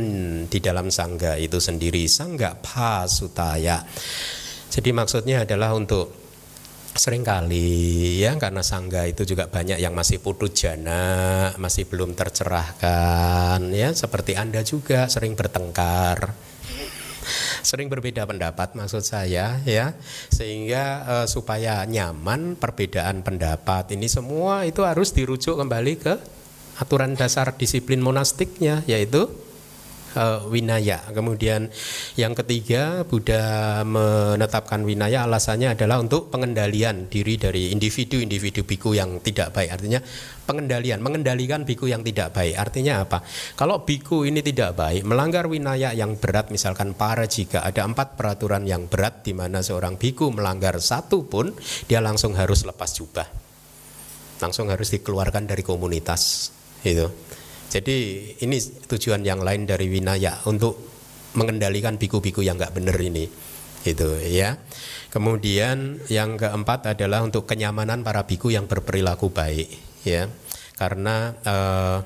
[0.51, 3.87] di dalam sangga itu sendiri sangga pasutaya.
[4.67, 6.18] Jadi maksudnya adalah untuk
[6.99, 13.71] sering kali ya karena sangga itu juga banyak yang masih putus jana, masih belum tercerahkan
[13.71, 16.35] ya seperti Anda juga sering bertengkar.
[17.63, 19.95] Sering berbeda pendapat maksud saya ya
[20.33, 26.15] sehingga uh, supaya nyaman perbedaan pendapat ini semua itu harus dirujuk kembali ke
[26.81, 29.29] aturan dasar disiplin monastiknya yaitu
[30.15, 31.03] uh, winaya.
[31.13, 31.69] Kemudian
[32.17, 39.53] yang ketiga Buddha menetapkan winaya alasannya adalah untuk pengendalian diri dari individu-individu biku yang tidak
[39.53, 39.75] baik.
[39.75, 40.01] Artinya
[40.49, 42.57] pengendalian, mengendalikan biku yang tidak baik.
[42.57, 43.21] Artinya apa?
[43.53, 48.65] Kalau biku ini tidak baik, melanggar winaya yang berat misalkan para jika ada empat peraturan
[48.65, 51.53] yang berat di mana seorang biku melanggar satu pun
[51.85, 53.29] dia langsung harus lepas jubah.
[54.39, 56.55] Langsung harus dikeluarkan dari komunitas
[56.87, 57.28] itu.
[57.69, 57.97] Jadi
[58.41, 58.57] ini
[58.89, 60.89] tujuan yang lain dari winaya untuk
[61.37, 63.29] mengendalikan biku-biku yang nggak benar ini,
[63.85, 64.57] itu ya.
[65.13, 69.69] Kemudian yang keempat adalah untuk kenyamanan para biku yang berperilaku baik,
[70.09, 70.33] ya.
[70.81, 72.01] Karena uh,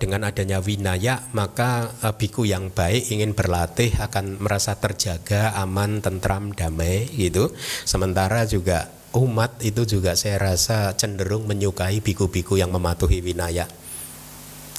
[0.00, 6.56] dengan adanya winaya maka uh, biku yang baik ingin berlatih akan merasa terjaga, aman, tentram,
[6.56, 7.52] damai gitu.
[7.84, 13.64] Sementara juga umat itu juga saya rasa cenderung menyukai biku-biku yang mematuhi winaya.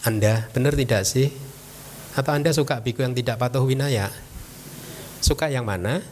[0.05, 1.33] Anda benar tidak sih?
[2.13, 4.13] Atau Anda suka biku yang tidak patuh winaya?
[5.19, 6.05] Suka yang mana?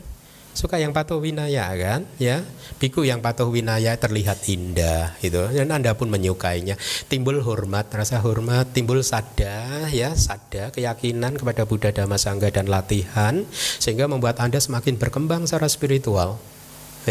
[0.57, 2.09] Suka yang patuh winaya kan?
[2.17, 2.41] Ya,
[2.81, 6.81] biku yang patuh winaya terlihat indah itu dan Anda pun menyukainya.
[7.05, 13.45] Timbul hormat, rasa hormat, timbul sada ya, sada keyakinan kepada Buddha Dhamma Sangha dan latihan
[13.77, 16.41] sehingga membuat Anda semakin berkembang secara spiritual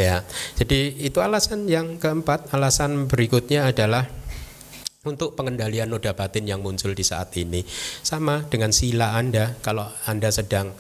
[0.01, 0.23] ya.
[0.57, 2.53] Jadi itu alasan yang keempat.
[2.53, 4.07] Alasan berikutnya adalah
[5.07, 7.63] untuk pengendalian noda batin yang muncul di saat ini.
[8.03, 10.75] Sama dengan sila Anda, kalau Anda sedang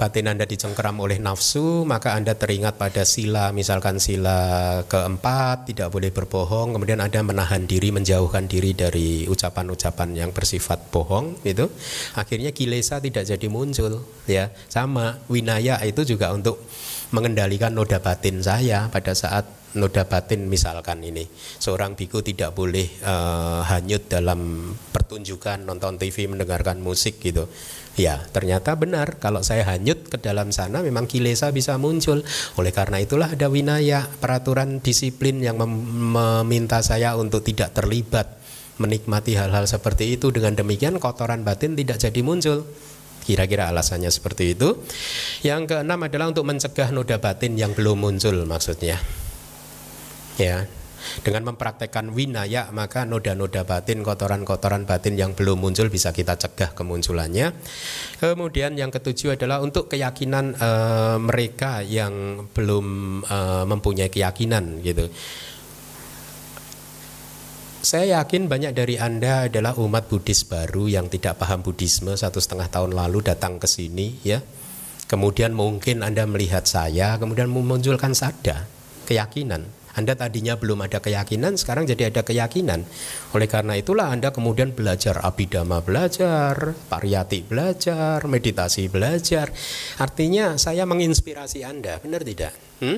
[0.00, 6.08] batin Anda dicengkeram oleh nafsu, maka Anda teringat pada sila, misalkan sila keempat, tidak boleh
[6.08, 11.68] berbohong, kemudian Anda menahan diri, menjauhkan diri dari ucapan-ucapan yang bersifat bohong, itu
[12.16, 14.48] akhirnya kilesa tidak jadi muncul, ya.
[14.72, 16.64] Sama winaya itu juga untuk
[17.12, 19.44] mengendalikan noda batin saya pada saat
[19.76, 21.28] noda batin misalkan ini.
[21.60, 27.50] Seorang biku tidak boleh uh, hanyut dalam pertunjukan nonton TV mendengarkan musik gitu
[28.00, 29.20] ya ternyata benar.
[29.20, 32.24] Kalau saya hanyut ke dalam sana memang kilesa bisa muncul.
[32.56, 35.72] Oleh karena itulah ada winaya peraturan disiplin yang mem
[36.16, 38.40] meminta saya untuk tidak terlibat
[38.80, 40.32] menikmati hal-hal seperti itu.
[40.32, 42.64] Dengan demikian kotoran batin tidak jadi muncul.
[43.20, 44.80] Kira-kira alasannya seperti itu.
[45.44, 48.96] Yang keenam adalah untuk mencegah noda batin yang belum muncul maksudnya.
[50.40, 50.64] Ya,
[51.20, 57.52] Dengan mempraktekkan winaya maka noda-noda batin, kotoran-kotoran batin yang belum muncul bisa kita cegah kemunculannya.
[58.20, 62.86] Kemudian yang ketujuh adalah untuk keyakinan uh, mereka yang belum
[63.24, 65.08] uh, mempunyai keyakinan gitu.
[67.80, 72.68] Saya yakin banyak dari Anda adalah umat Buddhis baru yang tidak paham Buddhisme satu setengah
[72.68, 74.44] tahun lalu datang ke sini ya.
[75.08, 78.68] Kemudian mungkin Anda melihat saya, kemudian memunculkan sada,
[79.08, 79.79] keyakinan.
[79.98, 82.86] Anda tadinya belum ada keyakinan, sekarang jadi ada keyakinan.
[83.34, 89.50] Oleh karena itulah Anda kemudian belajar abidama belajar, pariyati belajar, meditasi belajar.
[89.98, 92.54] Artinya saya menginspirasi Anda, benar tidak?
[92.80, 92.96] Hmm?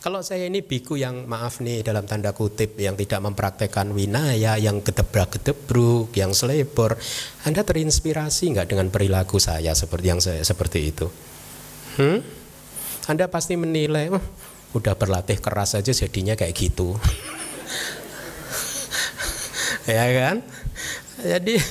[0.00, 4.80] Kalau saya ini biku yang maaf nih dalam tanda kutip yang tidak mempraktekkan winaya, yang
[4.80, 6.96] gedebrak-gedebruk, yang selebor,
[7.44, 11.06] Anda terinspirasi nggak dengan perilaku saya seperti yang saya seperti itu?
[12.00, 12.24] Hmm?
[13.12, 14.08] Anda pasti menilai,
[14.76, 16.94] udah berlatih keras aja jadinya kayak gitu.
[19.90, 20.36] ya kan?
[21.20, 21.58] Jadi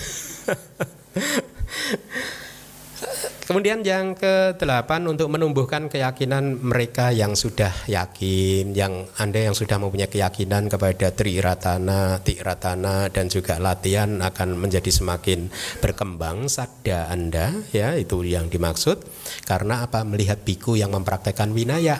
[3.50, 10.06] Kemudian yang ke-8 untuk menumbuhkan keyakinan mereka yang sudah yakin, yang Anda yang sudah mempunyai
[10.06, 15.50] keyakinan kepada Tri Ratana, Ti Ratana dan juga latihan akan menjadi semakin
[15.82, 19.02] berkembang sada Anda ya itu yang dimaksud
[19.50, 21.98] karena apa melihat biku yang mempraktekkan winaya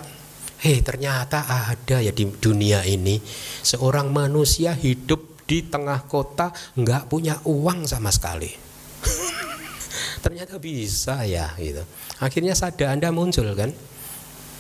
[0.60, 3.16] Hei ternyata ada ya di dunia ini.
[3.64, 8.52] Seorang manusia hidup di tengah kota nggak punya uang sama sekali.
[10.24, 11.80] Ternyata bisa ya gitu.
[12.20, 13.72] Akhirnya sada anda muncul kan?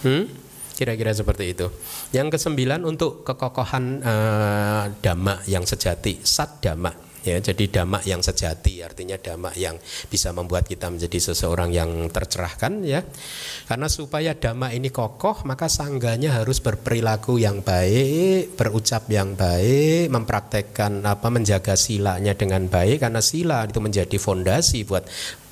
[0.08, 0.48] Hmm?
[0.80, 1.68] kira-kira seperti itu.
[2.16, 8.82] Yang kesembilan untuk kekokohan uh, dhamma yang sejati sat dhamma ya jadi damak yang sejati
[8.82, 9.76] artinya damak yang
[10.08, 13.04] bisa membuat kita menjadi seseorang yang tercerahkan ya.
[13.68, 21.04] Karena supaya damak ini kokoh maka sangganya harus berperilaku yang baik berucap yang baik mempraktekkan
[21.04, 25.04] apa menjaga silanya dengan baik karena sila itu menjadi fondasi buat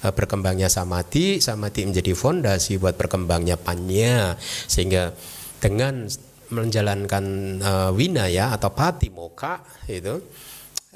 [0.04, 4.36] uh, berkembangnya samadhi samadhi menjadi fondasi buat berkembangnya panya.
[4.68, 5.14] Sehingga
[5.58, 6.08] dengan
[6.48, 7.26] menjalankan
[7.60, 9.60] uh, winaya atau pati moka
[9.92, 10.16] itu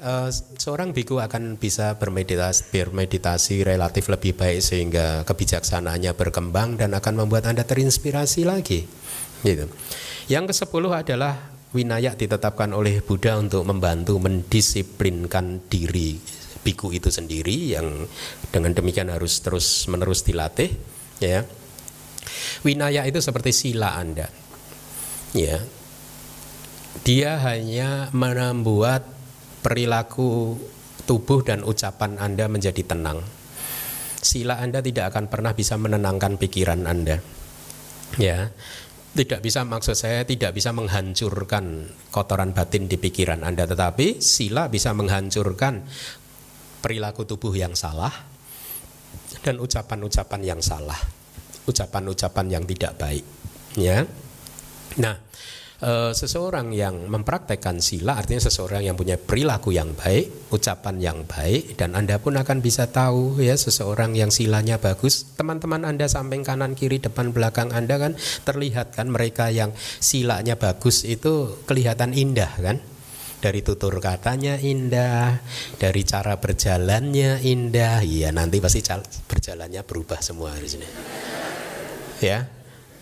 [0.02, 0.28] uh,
[0.58, 7.48] seorang biku akan bisa bermeditasi, bermeditasi relatif lebih baik sehingga kebijaksanaannya berkembang dan akan membuat
[7.48, 8.84] Anda terinspirasi lagi.
[9.42, 9.66] Gitu.
[10.26, 11.34] Yang ke-10 adalah
[11.72, 18.06] winaya ditetapkan oleh Buddha untuk membantu mendisiplinkan diri biku itu sendiri yang
[18.54, 20.70] dengan demikian harus terus menerus dilatih
[21.18, 21.42] ya.
[22.62, 24.30] Winaya itu seperti sila Anda.
[25.34, 25.58] Ya.
[27.02, 29.21] Dia hanya membuat
[29.62, 30.58] perilaku
[31.06, 33.22] tubuh dan ucapan Anda menjadi tenang.
[34.22, 37.18] Sila Anda tidak akan pernah bisa menenangkan pikiran Anda.
[38.18, 38.50] Ya.
[39.12, 44.96] Tidak bisa maksud saya tidak bisa menghancurkan kotoran batin di pikiran Anda, tetapi sila bisa
[44.96, 45.84] menghancurkan
[46.80, 48.08] perilaku tubuh yang salah
[49.44, 50.96] dan ucapan-ucapan yang salah,
[51.68, 53.24] ucapan-ucapan yang tidak baik.
[53.76, 54.08] Ya.
[54.96, 55.20] Nah,
[55.82, 61.74] e, seseorang yang mempraktekkan sila artinya seseorang yang punya perilaku yang baik, ucapan yang baik
[61.74, 65.34] dan Anda pun akan bisa tahu ya seseorang yang silanya bagus.
[65.34, 68.14] Teman-teman Anda samping kanan kiri depan belakang Anda kan
[68.46, 72.78] terlihat kan mereka yang silanya bagus itu kelihatan indah kan?
[73.42, 75.42] dari tutur katanya indah,
[75.74, 77.98] dari cara berjalannya indah.
[78.06, 78.86] Iya, nanti pasti
[79.26, 80.86] berjalannya berubah semua sini.
[82.22, 82.46] Ya,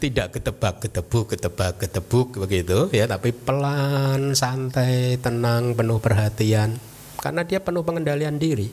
[0.00, 3.04] tidak ketebak ketebuk ketebak ketebuk begitu ya.
[3.04, 6.80] Tapi pelan santai tenang penuh perhatian.
[7.20, 8.72] Karena dia penuh pengendalian diri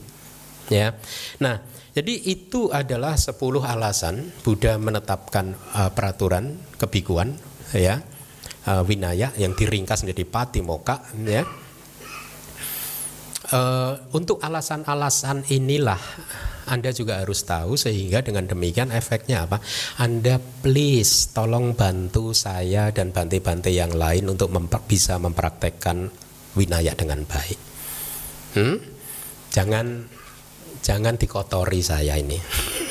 [0.72, 0.96] ya.
[1.44, 1.60] Nah
[1.92, 7.34] jadi itu adalah 10 alasan Buddha menetapkan uh, peraturan kebikuan
[7.74, 8.00] ya
[8.70, 11.42] uh, winaya yang diringkas menjadi patimoka ya
[13.52, 16.00] uh, untuk alasan-alasan inilah
[16.68, 19.64] anda juga harus tahu sehingga dengan demikian efeknya apa?
[20.04, 26.12] Anda please tolong bantu saya dan bantai-bantai yang lain untuk memper bisa mempraktekkan
[26.60, 27.60] winaya dengan baik.
[28.60, 28.84] Hmm?
[29.48, 30.12] Jangan
[30.84, 32.36] jangan dikotori saya ini.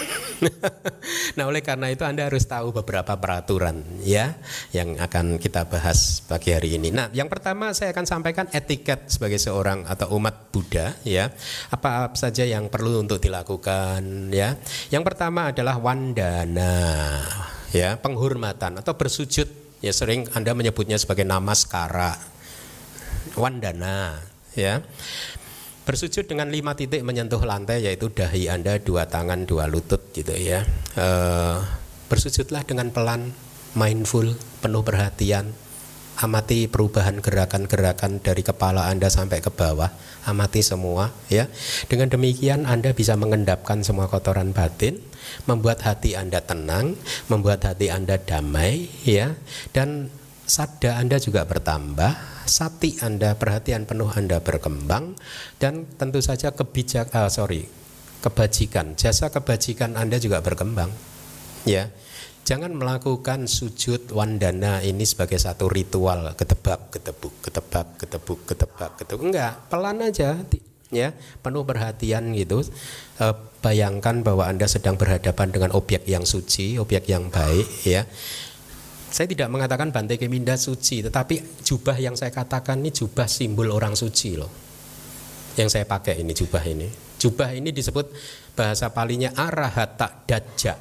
[1.37, 4.37] nah oleh karena itu Anda harus tahu beberapa peraturan ya
[4.72, 6.93] yang akan kita bahas pagi hari ini.
[6.93, 11.32] Nah yang pertama saya akan sampaikan etiket sebagai seorang atau umat Buddha ya
[11.72, 14.57] apa, apa saja yang perlu untuk dilakukan ya.
[14.93, 16.74] Yang pertama adalah wandana
[17.74, 19.49] ya penghormatan atau bersujud
[19.84, 22.16] ya sering Anda menyebutnya sebagai namaskara
[23.37, 24.24] wandana
[24.57, 24.80] ya
[25.87, 30.66] Bersujud dengan lima titik menyentuh lantai yaitu dahi Anda, dua tangan, dua lutut gitu ya.
[30.99, 31.09] E,
[32.11, 33.30] bersujudlah dengan pelan,
[33.78, 35.55] mindful, penuh perhatian.
[36.16, 39.93] amati perubahan gerakan-gerakan dari kepala Anda sampai ke bawah,
[40.24, 41.45] amati semua ya.
[41.93, 44.97] Dengan demikian Anda bisa mengendapkan semua kotoran batin,
[45.45, 46.97] membuat hati Anda tenang,
[47.28, 49.37] membuat hati Anda damai ya
[49.76, 50.09] dan
[50.49, 55.18] sada Anda juga bertambah, sati Anda, perhatian penuh Anda berkembang
[55.59, 57.66] dan tentu saja kebijak uh, sorry,
[58.24, 60.90] kebajikan, jasa kebajikan Anda juga berkembang.
[61.66, 61.90] Ya.
[62.47, 69.22] Jangan melakukan sujud wandana ini sebagai satu ritual ketebak, ketebuk, ketebak, ketebuk, ketebak, ketebuk.
[69.26, 70.38] Enggak, pelan aja
[70.94, 71.11] ya,
[71.42, 72.62] penuh perhatian gitu.
[73.18, 73.26] E,
[73.62, 78.07] bayangkan bahwa Anda sedang berhadapan dengan objek yang suci, objek yang baik ya.
[79.16, 83.96] Saya tidak mengatakan Bante Keminda suci, tetapi jubah yang saya katakan ini jubah simbol orang
[83.96, 84.52] suci loh.
[85.56, 86.84] Yang saya pakai ini jubah ini.
[87.16, 88.12] Jubah ini disebut
[88.52, 90.76] bahasa palinya arahata dajjal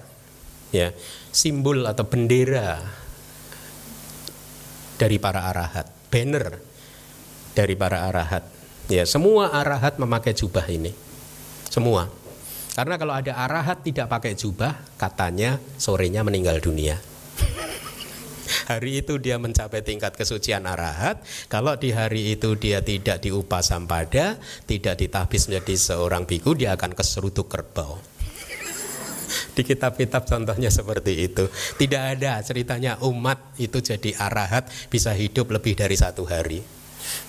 [0.75, 0.91] ya
[1.31, 2.83] simbol atau bendera
[4.99, 6.59] dari para arahat, banner
[7.55, 8.43] dari para arahat.
[8.91, 10.91] Ya, semua arahat memakai jubah ini.
[11.71, 12.11] Semua.
[12.75, 16.99] Karena kalau ada arahat tidak pakai jubah, katanya sorenya meninggal dunia.
[18.65, 21.21] hari itu dia mencapai tingkat kesucian arahat.
[21.51, 24.37] Kalau di hari itu dia tidak diupah sampada,
[24.69, 27.97] tidak ditahbis menjadi seorang biku, dia akan keseruduk kerbau.
[29.55, 31.47] Di kitab-kitab contohnya seperti itu.
[31.51, 36.75] Tidak ada ceritanya umat itu jadi arahat bisa hidup lebih dari satu hari.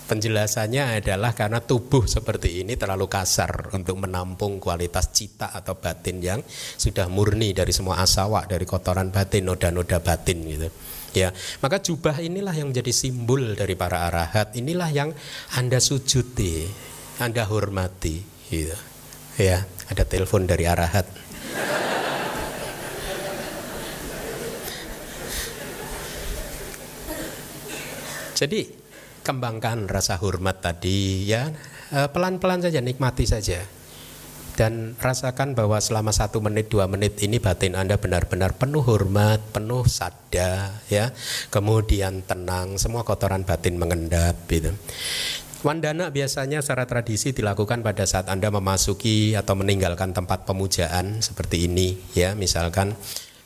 [0.07, 6.41] Penjelasannya adalah karena tubuh seperti ini terlalu kasar untuk menampung kualitas cita atau batin yang
[6.79, 10.69] sudah murni dari semua asawa, dari kotoran batin, noda-noda batin gitu.
[11.14, 11.30] Ya,
[11.62, 14.52] maka jubah inilah yang menjadi simbol dari para arahat.
[14.59, 15.11] Inilah yang
[15.54, 16.66] Anda sujudi,
[17.22, 18.76] Anda hormati gitu.
[19.36, 21.07] Ya, ada telepon dari arahat.
[28.36, 28.68] Jadi
[29.24, 31.50] kembangkan rasa hormat tadi ya
[31.90, 33.59] eh, pelan-pelan saja nikmati saja
[34.57, 39.84] dan rasakan bahwa selama satu menit dua menit ini batin anda benar-benar penuh hormat penuh
[39.84, 41.12] sada ya.
[41.52, 44.72] Kemudian tenang semua kotoran batin mengendap gitu.
[45.61, 51.96] Wandana biasanya secara tradisi dilakukan pada saat Anda memasuki atau meninggalkan tempat pemujaan seperti ini
[52.14, 52.38] ya.
[52.38, 52.94] Misalkan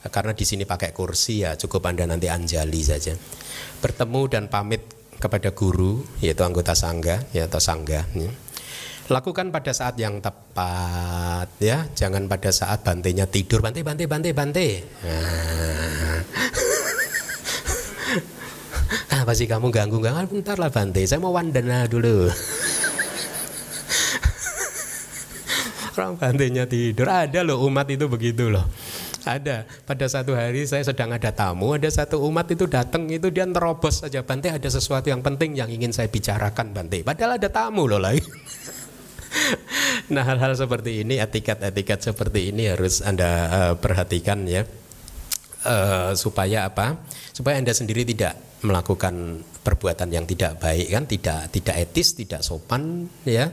[0.04, 3.16] karena di sini pakai kursi ya cukup Anda nanti anjali saja.
[3.80, 4.84] Bertemu dan pamit
[5.16, 8.28] kepada guru yaitu anggota sangga ya atau sangga ya.
[9.10, 11.84] Lakukan pada saat yang tepat ya.
[11.92, 13.58] Jangan pada saat bantenya tidur.
[13.60, 14.68] Bante bante bante bante
[15.02, 16.22] nah.
[19.20, 19.98] apa sih kamu ganggu?
[20.00, 21.02] Ganggu bentar lah bante.
[21.04, 22.30] Saya mau wandana dulu.
[25.98, 27.10] Orang bantenya tidur.
[27.10, 28.64] Ada loh umat itu begitu loh.
[29.26, 29.68] Ada.
[29.84, 34.00] Pada satu hari saya sedang ada tamu, ada satu umat itu datang itu dia terobos
[34.00, 34.24] saja.
[34.24, 37.04] Bante ada sesuatu yang penting yang ingin saya bicarakan Bante.
[37.04, 38.24] Padahal ada tamu loh lagi.
[40.14, 44.64] nah hal-hal seperti ini, etiket-etiket seperti ini harus anda uh, perhatikan ya.
[45.60, 46.96] Uh, supaya apa?
[47.36, 53.08] Supaya anda sendiri tidak melakukan perbuatan yang tidak baik kan, tidak tidak etis, tidak sopan
[53.28, 53.52] ya.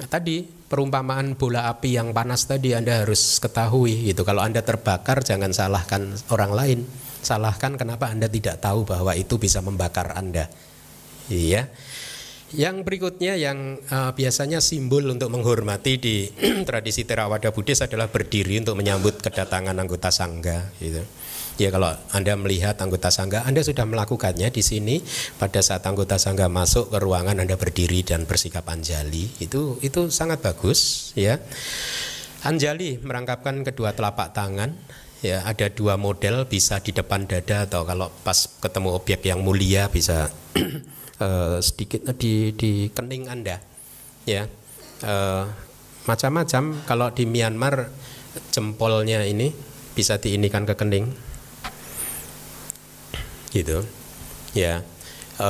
[0.00, 4.22] Tadi perumpamaan bola api yang panas tadi Anda harus ketahui gitu.
[4.22, 6.80] Kalau Anda terbakar jangan salahkan orang lain.
[7.20, 10.48] Salahkan kenapa Anda tidak tahu bahwa itu bisa membakar Anda.
[11.28, 11.68] Iya.
[12.50, 16.26] Yang berikutnya yang uh, biasanya simbol untuk menghormati di
[16.68, 20.98] tradisi Theravada Buddhis adalah berdiri untuk menyambut kedatangan anggota sangga gitu.
[21.60, 24.98] Ya kalau Anda melihat anggota sangga, Anda sudah melakukannya di sini
[25.38, 29.30] pada saat anggota sangga masuk ke ruangan Anda berdiri dan bersikap anjali.
[29.38, 31.38] Itu itu sangat bagus ya.
[32.42, 34.74] Anjali merangkapkan kedua telapak tangan
[35.20, 39.92] ya ada dua model bisa di depan dada atau kalau pas ketemu objek yang mulia
[39.92, 40.32] bisa
[41.20, 43.60] uh, sedikit di di kening Anda
[44.26, 44.48] ya.
[45.00, 45.44] Uh,
[46.08, 46.82] macam-macam.
[46.88, 47.92] Kalau di Myanmar
[48.50, 49.52] jempolnya ini
[49.92, 51.06] bisa diinikan ke kening.
[53.50, 53.82] Gitu
[54.54, 54.82] ya.
[55.40, 55.48] E,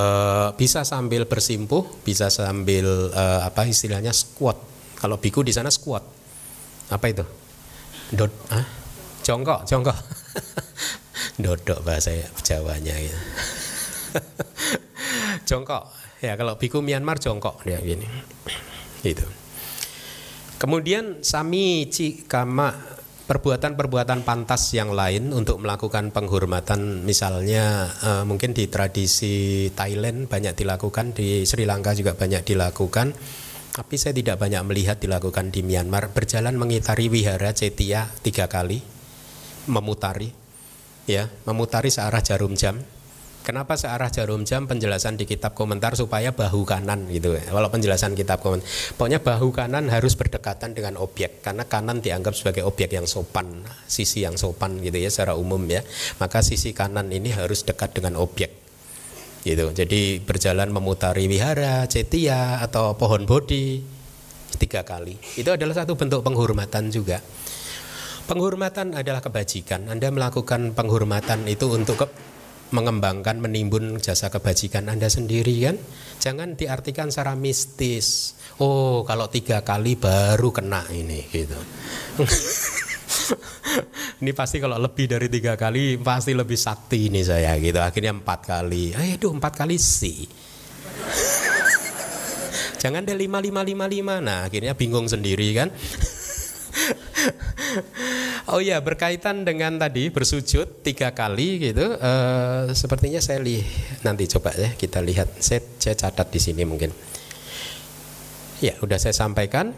[0.55, 4.57] bisa sambil bersimpuh bisa sambil e, apa istilahnya squat.
[4.97, 6.03] Kalau biku di sana squat.
[6.91, 7.25] Apa itu?
[8.11, 8.65] Dot ah
[9.23, 9.97] jongkok jongkok.
[11.43, 12.13] Dodok bahasa
[12.45, 13.17] Jawanya ya
[15.51, 15.91] jongkok.
[16.23, 18.07] Ya kalau biku Myanmar jongkok dia gini.
[19.03, 19.27] Gitu.
[20.63, 22.71] Kemudian sami cikama
[23.27, 31.15] perbuatan-perbuatan pantas yang lain untuk melakukan penghormatan misalnya uh, mungkin di tradisi Thailand banyak dilakukan
[31.15, 33.17] di Sri Lanka juga banyak dilakukan.
[33.71, 36.11] Tapi saya tidak banyak melihat dilakukan di Myanmar.
[36.11, 38.83] Berjalan mengitari wihara Cetia tiga kali
[39.71, 40.35] memutari
[41.07, 42.83] ya memutari searah jarum jam
[43.41, 47.33] Kenapa searah jarum jam penjelasan di kitab komentar supaya bahu kanan gitu.
[47.41, 48.69] Kalau penjelasan kitab komentar,
[49.01, 54.29] pokoknya bahu kanan harus berdekatan dengan objek karena kanan dianggap sebagai objek yang sopan, sisi
[54.29, 55.81] yang sopan gitu ya secara umum ya.
[56.21, 58.53] Maka sisi kanan ini harus dekat dengan objek.
[59.41, 59.73] Gitu.
[59.73, 63.81] Jadi berjalan memutari wihara, cetia atau pohon bodhi
[64.61, 65.17] tiga kali.
[65.41, 67.25] Itu adalah satu bentuk penghormatan juga.
[68.29, 69.89] Penghormatan adalah kebajikan.
[69.89, 72.07] Anda melakukan penghormatan itu untuk ke
[72.71, 75.77] mengembangkan menimbun jasa kebajikan Anda sendiri kan?
[76.21, 78.39] Jangan diartikan secara mistis.
[78.61, 81.59] Oh kalau tiga kali baru kena ini gitu.
[84.21, 87.81] Ini pasti kalau lebih dari tiga kali pasti lebih sakti ini saya gitu.
[87.81, 88.93] Akhirnya empat kali.
[89.17, 90.29] Itu empat kali sih.
[92.85, 94.21] Jangan deh lima lima lima lima.
[94.21, 95.73] Nah akhirnya bingung sendiri kan
[98.49, 102.01] oh ya berkaitan dengan tadi bersujud tiga kali gitu.
[102.01, 105.29] Uh, sepertinya saya lihat nanti coba ya kita lihat.
[105.43, 106.89] Saya, saya catat di sini mungkin.
[108.65, 109.77] Ya udah saya sampaikan.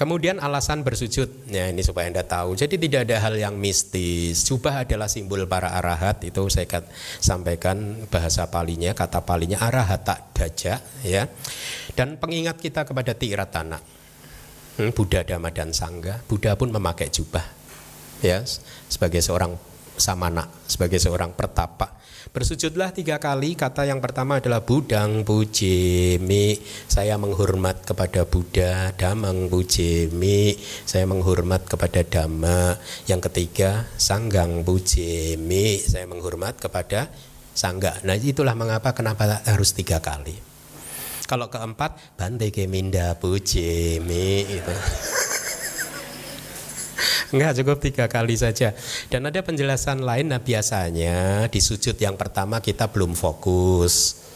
[0.00, 2.56] Kemudian alasan bersujud, ya ini supaya anda tahu.
[2.56, 4.48] Jadi tidak ada hal yang mistis.
[4.48, 6.24] Jubah adalah simbol para arahat.
[6.24, 6.88] Itu saya kat,
[7.20, 11.28] sampaikan bahasa palinya, kata palinya arahat tak daja, ya.
[11.92, 13.99] Dan pengingat kita kepada tiratana
[14.78, 17.42] hmm, Buddha Dhamma dan Sangga Buddha pun memakai jubah
[18.20, 18.44] ya
[18.86, 19.56] sebagai seorang
[19.96, 21.98] samana sebagai seorang pertapa
[22.30, 23.58] bersujudlah tiga kali.
[23.58, 28.94] Kata yang pertama adalah budang pujimi saya menghormat kepada Buddha.
[28.94, 30.54] Damang pujimi
[30.86, 32.78] saya menghormat kepada Dhamma.
[33.10, 37.10] Yang ketiga sanggang pujimi saya menghormat kepada
[37.60, 40.49] sangga nah itulah mengapa kenapa harus tiga kali
[41.30, 44.74] kalau keempat, Bante Keminda Pujimi itu.
[47.30, 48.74] Enggak cukup tiga kali saja.
[49.06, 50.34] Dan ada penjelasan lain.
[50.34, 54.26] Nah biasanya di sujud yang pertama kita belum fokus.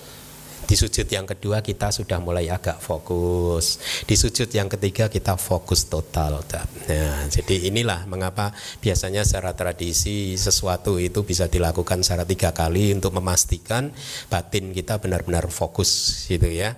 [0.64, 3.78] Di sujud yang kedua kita sudah mulai agak fokus.
[4.08, 6.40] Di sujud yang ketiga kita fokus total.
[6.88, 8.50] Nah, jadi inilah mengapa
[8.80, 13.92] biasanya secara tradisi sesuatu itu bisa dilakukan secara tiga kali untuk memastikan
[14.32, 16.74] batin kita benar-benar fokus gitu ya.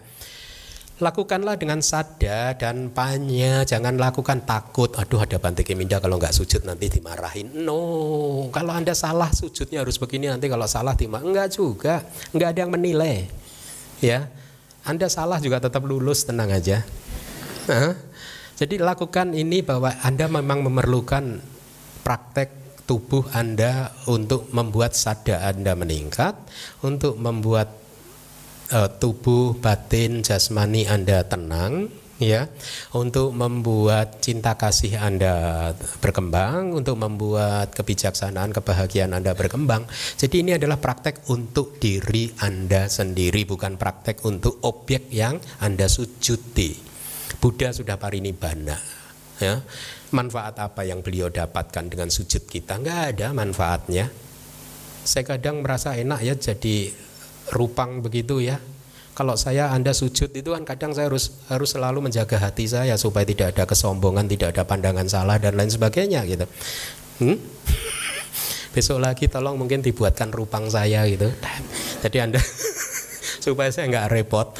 [0.96, 4.88] Lakukanlah dengan sadar dan panya, jangan lakukan takut.
[4.96, 7.52] Aduh ada Bante Keminda kalau nggak sujud nanti dimarahin.
[7.52, 11.36] No, kalau anda salah sujudnya harus begini nanti kalau salah dimarahin.
[11.36, 12.00] Enggak juga,
[12.32, 13.28] enggak ada yang menilai.
[14.04, 14.28] Ya,
[14.84, 16.84] anda salah juga tetap lulus, tenang aja.
[17.66, 17.96] Nah,
[18.54, 21.42] jadi lakukan ini bahwa anda memang memerlukan
[22.06, 26.38] praktek tubuh anda untuk membuat sadar anda meningkat,
[26.86, 27.86] untuk membuat
[28.70, 32.48] uh, tubuh, batin, jasmani Anda tenang ya
[32.96, 39.84] untuk membuat cinta kasih Anda berkembang, untuk membuat kebijaksanaan, kebahagiaan Anda berkembang.
[40.16, 46.76] Jadi ini adalah praktek untuk diri Anda sendiri, bukan praktek untuk objek yang Anda sujudi.
[47.36, 48.78] Buddha sudah parinibbana.
[49.36, 49.60] Ya.
[50.14, 52.80] Manfaat apa yang beliau dapatkan dengan sujud kita?
[52.80, 54.08] Enggak ada manfaatnya.
[55.06, 56.90] Saya kadang merasa enak ya jadi
[57.52, 58.56] rupang begitu ya.
[59.16, 63.24] Kalau saya Anda sujud itu kan kadang saya harus harus selalu menjaga hati saya supaya
[63.24, 66.44] tidak ada kesombongan, tidak ada pandangan salah dan lain sebagainya gitu.
[67.24, 67.40] Hmm?
[68.76, 71.32] Besok lagi tolong mungkin dibuatkan rupang saya gitu.
[72.04, 72.44] Jadi Anda
[73.44, 74.52] supaya saya nggak repot.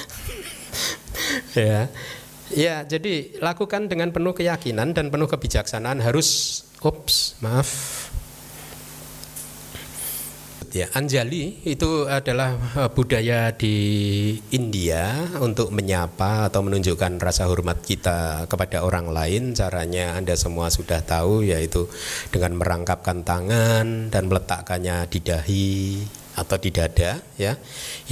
[1.52, 1.92] ya.
[2.46, 8.05] Ya, jadi lakukan dengan penuh keyakinan dan penuh kebijaksanaan harus ups, maaf
[10.76, 13.76] Ya, Anjali itu adalah eh, budaya di
[14.52, 19.56] India untuk menyapa atau menunjukkan rasa hormat kita kepada orang lain.
[19.56, 21.88] Caranya Anda semua sudah tahu yaitu
[22.28, 25.72] dengan merangkapkan tangan dan meletakkannya di dahi
[26.36, 27.56] atau di dada ya.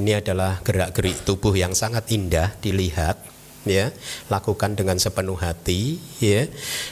[0.00, 3.33] Ini adalah gerak-gerik tubuh yang sangat indah dilihat
[3.64, 3.92] ya
[4.28, 6.48] lakukan dengan sepenuh hati ya.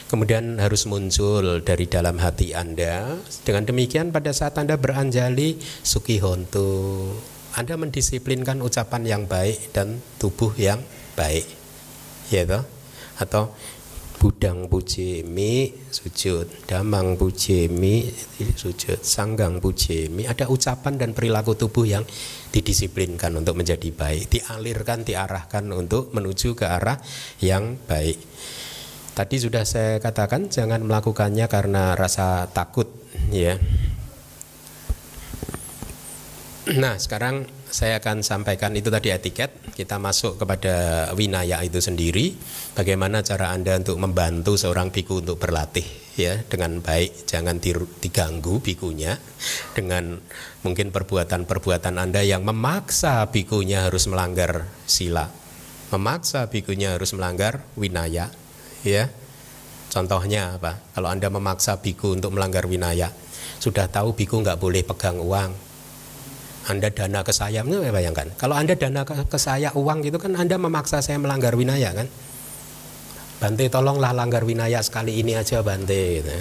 [0.09, 3.17] Kemudian harus muncul dari dalam hati anda.
[3.45, 7.13] Dengan demikian pada saat anda beranjali sukihontu
[7.53, 10.81] anda mendisiplinkan ucapan yang baik dan tubuh yang
[11.13, 11.45] baik.
[12.33, 12.65] Ya toh?
[13.21, 13.53] Atau
[14.17, 14.69] budang
[15.25, 16.45] mi sujud.
[16.65, 17.17] Damang
[17.69, 18.07] mi
[18.55, 18.99] sujud.
[19.01, 19.61] Sanggang
[20.11, 22.03] mi ada ucapan dan perilaku tubuh yang
[22.53, 27.01] didisiplinkan untuk menjadi baik dialirkan diarahkan untuk menuju ke arah
[27.41, 28.21] yang baik.
[29.13, 32.89] Tadi sudah saya katakan jangan melakukannya karena rasa takut
[33.29, 33.61] ya.
[36.73, 39.49] Nah sekarang saya akan sampaikan itu tadi etiket.
[39.73, 42.37] Kita masuk kepada winaya itu sendiri.
[42.77, 49.17] Bagaimana cara Anda untuk membantu seorang biku untuk berlatih ya dengan baik jangan diganggu bikunya
[49.73, 50.21] dengan
[50.61, 55.33] mungkin perbuatan-perbuatan Anda yang memaksa bikunya harus melanggar sila
[55.89, 58.29] memaksa bikunya harus melanggar winaya
[58.85, 59.09] ya
[59.89, 63.09] contohnya apa kalau Anda memaksa biku untuk melanggar winaya
[63.57, 65.72] sudah tahu biku nggak boleh pegang uang
[66.63, 68.31] anda dana ke saya, bayangkan.
[68.39, 72.07] Kalau Anda dana ke, ke saya uang gitu kan Anda memaksa saya melanggar winaya kan?
[73.43, 76.31] Bante tolonglah langgar winaya sekali ini aja Bante gitu.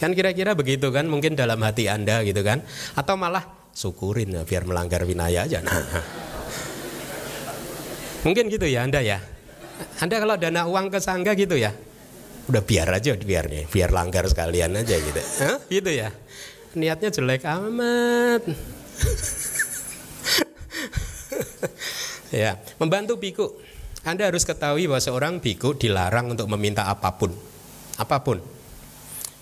[0.00, 2.64] Kan kira-kira begitu kan mungkin dalam hati Anda gitu kan
[2.96, 3.44] atau malah
[3.76, 5.60] syukurin ya, biar melanggar winaya aja.
[5.60, 5.84] Nah.
[8.24, 9.20] Mungkin gitu ya Anda ya.
[10.00, 11.76] Anda kalau dana uang ke sangga gitu ya.
[12.48, 15.20] Udah biar aja biar nih, biar langgar sekalian aja gitu.
[15.44, 15.60] Hah?
[15.68, 16.08] Gitu ya.
[16.72, 18.48] Niatnya jelek amat.
[22.42, 23.46] ya, membantu biku
[24.02, 27.30] anda harus ketahui bahwa seorang biku dilarang untuk meminta apa pun.
[28.02, 28.42] Apa pun.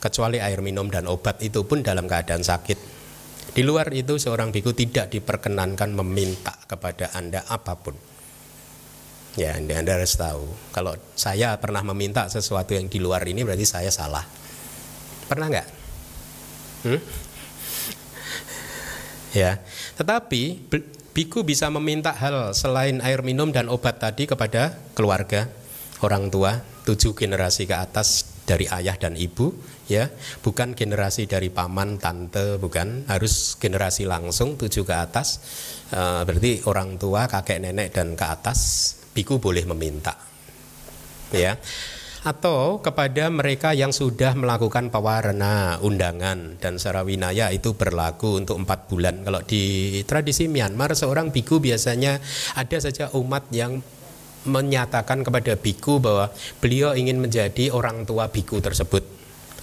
[0.01, 2.77] Kecuali air minum dan obat itu pun dalam keadaan sakit.
[3.57, 7.97] Di luar itu seorang biku tidak diperkenankan meminta kepada Anda apa pun.
[9.39, 10.43] Ya, anda, anda harus tahu.
[10.75, 14.27] Kalau saya pernah meminta sesuatu yang di luar ini berarti saya salah.
[15.31, 15.69] Pernah nggak?
[16.83, 17.01] Hmm?
[19.41, 19.63] ya,
[19.95, 20.67] tetapi
[21.11, 25.51] biku bisa meminta hal selain air minum dan obat tadi kepada keluarga,
[26.07, 29.55] orang tua, tujuh generasi ke atas dari ayah dan ibu,
[29.87, 30.11] ya,
[30.43, 35.39] bukan generasi dari paman, tante, bukan, harus generasi langsung tujuh ke atas,
[35.91, 38.59] e, berarti orang tua, kakek, nenek dan ke atas,
[39.15, 40.19] biku boleh meminta,
[41.31, 41.55] ya
[42.21, 49.25] atau kepada mereka yang sudah melakukan pewarna undangan dan sarawinaya itu berlaku untuk empat bulan.
[49.25, 52.21] Kalau di tradisi Myanmar seorang biku biasanya
[52.61, 53.81] ada saja umat yang
[54.45, 56.29] menyatakan kepada biku bahwa
[56.61, 59.05] beliau ingin menjadi orang tua biku tersebut.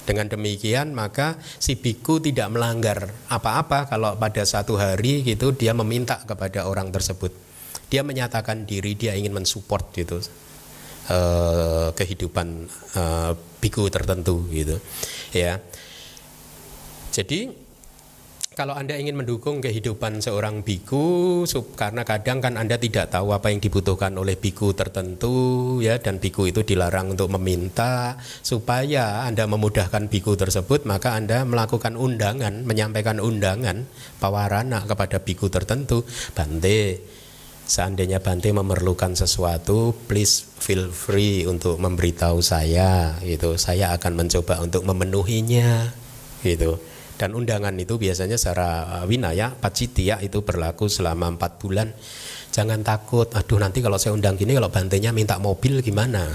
[0.07, 6.25] Dengan demikian maka si biku tidak melanggar apa-apa kalau pada satu hari gitu dia meminta
[6.25, 7.29] kepada orang tersebut.
[7.93, 10.19] Dia menyatakan diri dia ingin mensupport gitu
[11.09, 14.77] uh, kehidupan uh, biku tertentu gitu
[15.33, 15.59] ya.
[17.11, 17.67] Jadi
[18.57, 21.45] kalau Anda ingin mendukung kehidupan seorang biku
[21.77, 26.49] karena kadang kan Anda tidak tahu apa yang dibutuhkan oleh biku tertentu ya dan biku
[26.49, 33.85] itu dilarang untuk meminta supaya Anda memudahkan biku tersebut maka Anda melakukan undangan menyampaikan undangan
[34.17, 36.01] pawarana kepada biku tertentu
[36.33, 36.97] Bante
[37.67, 43.59] seandainya Bante memerlukan sesuatu, please feel free untuk memberitahu saya, gitu.
[43.59, 45.91] Saya akan mencoba untuk memenuhinya,
[46.41, 46.79] gitu.
[47.19, 51.91] Dan undangan itu biasanya secara uh, winaya, pacitia itu berlaku selama empat bulan.
[52.55, 56.29] Jangan takut, aduh nanti kalau saya undang gini, kalau Bantenya minta mobil gimana?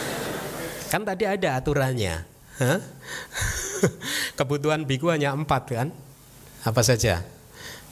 [0.92, 2.22] kan tadi ada aturannya.
[2.62, 2.78] Hah?
[4.38, 5.88] Kebutuhan biku hanya empat kan?
[6.62, 7.26] Apa saja?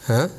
[0.07, 0.31] Hah?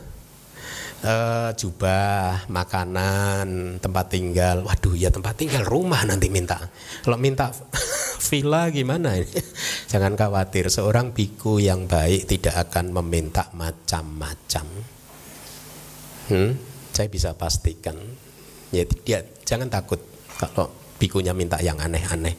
[1.04, 4.64] Uh, jubah, makanan, tempat tinggal.
[4.64, 6.58] Waduh, ya tempat tinggal rumah nanti minta.
[7.04, 7.52] Kalau minta
[8.28, 9.30] villa gimana ini?
[9.92, 14.66] Jangan khawatir, seorang biku yang baik tidak akan meminta macam-macam.
[16.32, 16.52] Hmm?
[16.96, 18.00] Saya bisa pastikan.
[18.74, 20.02] Ya, dia jangan takut
[20.34, 22.34] kalau bikunya minta yang aneh-aneh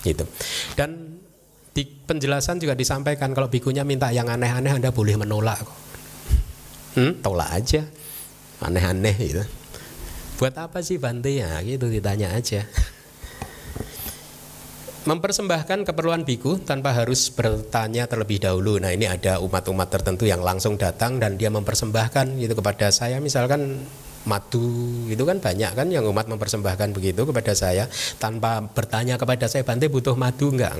[0.00, 0.24] gitu.
[0.72, 1.20] Dan
[1.74, 5.60] di penjelasan juga disampaikan kalau bikunya minta yang aneh-aneh Anda boleh menolak.
[6.96, 7.84] Hmm, tolak aja
[8.62, 9.42] aneh-aneh gitu.
[10.38, 11.30] Buat apa sih Bante?
[11.30, 12.66] Ya gitu ditanya aja.
[15.04, 18.80] Mempersembahkan keperluan biku tanpa harus bertanya terlebih dahulu.
[18.80, 23.20] Nah ini ada umat-umat tertentu yang langsung datang dan dia mempersembahkan gitu kepada saya.
[23.20, 23.84] Misalkan
[24.24, 24.64] madu
[25.12, 27.84] itu kan banyak kan yang umat mempersembahkan begitu kepada saya.
[28.16, 30.72] Tanpa bertanya kepada saya Bante butuh madu enggak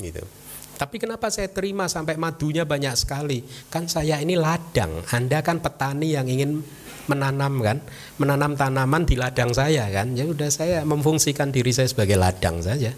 [0.00, 0.24] gitu.
[0.76, 3.40] Tapi kenapa saya terima sampai madunya banyak sekali?
[3.72, 6.60] Kan saya ini ladang, Anda kan petani yang ingin
[7.08, 7.80] menanam kan,
[8.20, 10.12] menanam tanaman di ladang saya kan.
[10.12, 12.92] Ya udah saya memfungsikan diri saya sebagai ladang saja.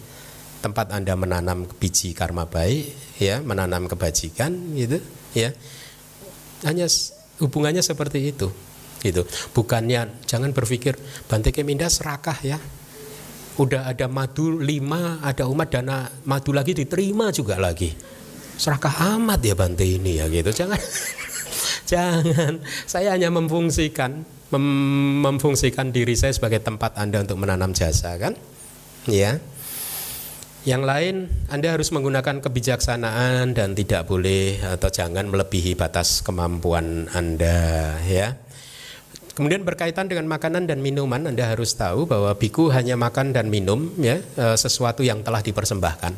[0.58, 4.98] Tempat Anda menanam biji karma baik, ya, menanam kebajikan gitu,
[5.38, 5.54] ya.
[6.66, 6.90] Hanya
[7.38, 8.50] hubungannya seperti itu.
[8.98, 9.22] Gitu.
[9.54, 10.98] Bukannya jangan berpikir
[11.30, 12.58] Bante Keminda serakah ya
[13.58, 17.90] udah ada madu lima, ada umat dana madu lagi diterima juga lagi.
[18.58, 20.50] Serakah amat ya Bante ini ya gitu.
[20.54, 20.78] Jangan
[21.90, 22.52] jangan.
[22.86, 24.22] Saya hanya memfungsikan
[24.54, 24.66] mem
[25.20, 28.38] memfungsikan diri saya sebagai tempat Anda untuk menanam jasa kan?
[29.10, 29.42] Ya.
[30.66, 31.14] Yang lain
[31.50, 38.47] Anda harus menggunakan kebijaksanaan dan tidak boleh atau jangan melebihi batas kemampuan Anda ya.
[39.38, 43.86] Kemudian berkaitan dengan makanan dan minuman, Anda harus tahu bahwa biku hanya makan dan minum
[43.94, 46.10] ya e, sesuatu yang telah dipersembahkan.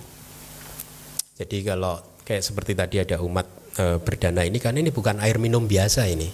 [1.37, 3.45] Jadi kalau kayak seperti tadi ada umat
[3.77, 6.33] e, berdana ini kan ini bukan air minum biasa ini.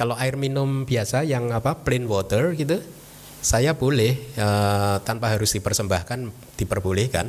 [0.00, 2.80] Kalau air minum biasa yang apa plain water gitu,
[3.44, 4.48] saya boleh e,
[5.04, 7.28] tanpa harus dipersembahkan diperbolehkan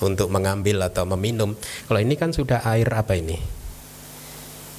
[0.00, 1.52] untuk mengambil atau meminum.
[1.84, 3.36] Kalau ini kan sudah air apa ini?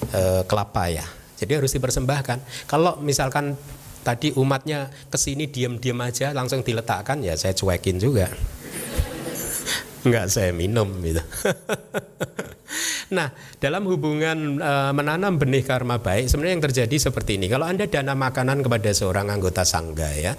[0.10, 1.21] E, kelapa ya.
[1.42, 2.70] Jadi harus dipersembahkan.
[2.70, 3.58] Kalau misalkan
[4.02, 8.34] tadi umatnya ke sini diam-diam aja langsung diletakkan ya saya cuekin juga
[10.02, 11.22] nggak saya minum gitu.
[13.18, 13.30] nah,
[13.62, 17.46] dalam hubungan e, menanam benih karma baik sebenarnya yang terjadi seperti ini.
[17.46, 20.34] Kalau Anda dana makanan kepada seorang anggota sangga ya.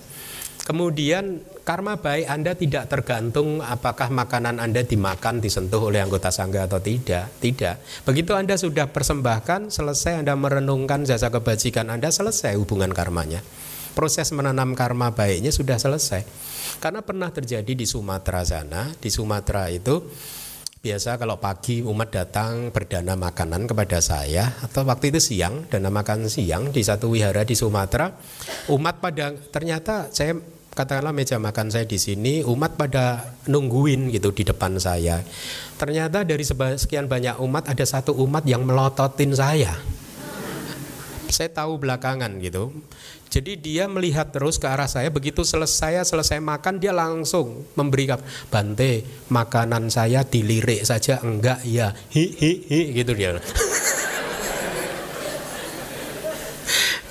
[0.73, 6.81] Kemudian karma baik Anda tidak tergantung apakah makanan Anda dimakan disentuh oleh anggota sangga atau
[6.81, 7.29] tidak.
[7.45, 8.09] Tidak.
[8.09, 13.45] Begitu Anda sudah persembahkan, selesai Anda merenungkan jasa kebajikan Anda, selesai hubungan karmanya
[13.93, 16.25] proses menanam karma baiknya sudah selesai.
[16.81, 20.09] Karena pernah terjadi di Sumatera sana, di Sumatera itu
[20.83, 26.27] biasa kalau pagi umat datang berdana makanan kepada saya atau waktu itu siang dana makan
[26.27, 28.11] siang di satu wihara di Sumatera
[28.67, 30.35] umat pada ternyata saya
[30.73, 35.21] katakanlah meja makan saya di sini umat pada nungguin gitu di depan saya
[35.77, 39.77] ternyata dari sekian banyak umat ada satu umat yang melototin saya
[41.33, 42.73] saya tahu belakangan gitu
[43.33, 45.09] jadi dia melihat terus ke arah saya.
[45.09, 48.13] Begitu selesai selesai makan dia langsung memberi
[48.53, 53.41] bante makanan saya dilirik saja enggak ya hi hi hi gitu dia.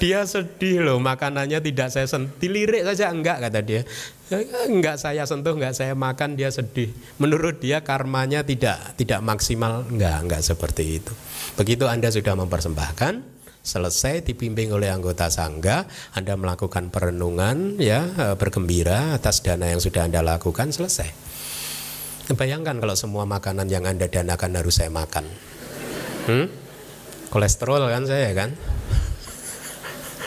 [0.02, 3.86] dia sedih loh makanannya tidak saya sentuh dilirik saja enggak kata dia
[4.66, 6.89] enggak saya sentuh enggak saya makan dia sedih
[7.22, 11.14] menurut dia karmanya tidak tidak maksimal enggak enggak seperti itu
[11.54, 15.86] begitu anda sudah mempersembahkan selesai dibimbing oleh anggota sangga,
[16.18, 21.14] Anda melakukan perenungan ya, e, bergembira atas dana yang sudah Anda lakukan selesai.
[22.34, 25.30] Bayangkan kalau semua makanan yang Anda danakan harus saya makan.
[26.26, 26.49] Hmm?
[27.30, 28.58] Kolesterol kan saya kan?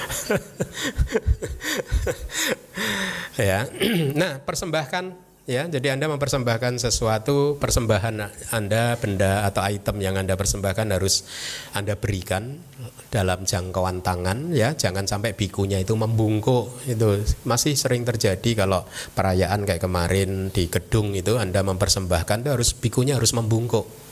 [3.41, 3.67] ya.
[4.21, 5.05] Nah, persembahkan
[5.45, 5.69] ya.
[5.69, 8.17] Jadi anda mempersembahkan sesuatu persembahan
[8.55, 11.25] anda benda atau item yang anda persembahkan harus
[11.77, 12.61] anda berikan
[13.11, 14.75] dalam jangkauan tangan ya.
[14.77, 17.25] Jangan sampai bikunya itu membungkuk itu.
[17.45, 18.85] Masih sering terjadi kalau
[19.15, 24.04] perayaan kayak kemarin di gedung itu anda mempersembahkan itu harus bikunya harus membungkuk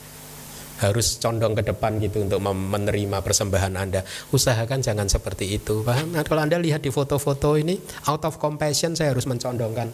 [0.83, 4.03] harus condong ke depan gitu untuk menerima persembahan Anda.
[4.35, 5.81] Usahakan jangan seperti itu.
[5.87, 6.11] Paham?
[6.11, 7.79] Nah, kalau Anda lihat di foto-foto ini
[8.11, 9.89] out of compassion saya harus mencondongkan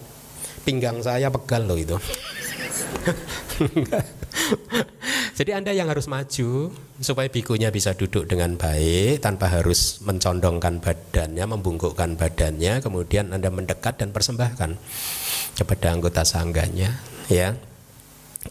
[0.66, 1.98] pinggang saya pegal loh itu.
[5.40, 11.46] Jadi Anda yang harus maju supaya bikunya bisa duduk dengan baik tanpa harus mencondongkan badannya,
[11.48, 14.76] membungkukkan badannya, kemudian Anda mendekat dan persembahkan
[15.56, 17.00] kepada anggota sangganya,
[17.32, 17.56] ya.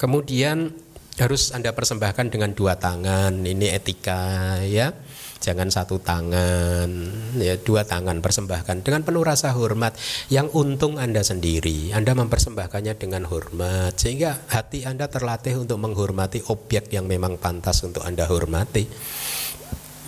[0.01, 0.72] Kemudian
[1.20, 4.94] harus Anda persembahkan dengan dua tangan, ini etika ya.
[5.38, 6.90] Jangan satu tangan
[7.38, 7.54] ya.
[7.62, 9.94] Dua tangan persembahkan dengan penuh rasa hormat
[10.34, 11.94] yang untung anda sendiri.
[11.94, 18.02] Anda mempersembahkannya dengan hormat sehingga hati anda terlatih untuk menghormati objek yang memang pantas untuk
[18.02, 18.90] anda hormati.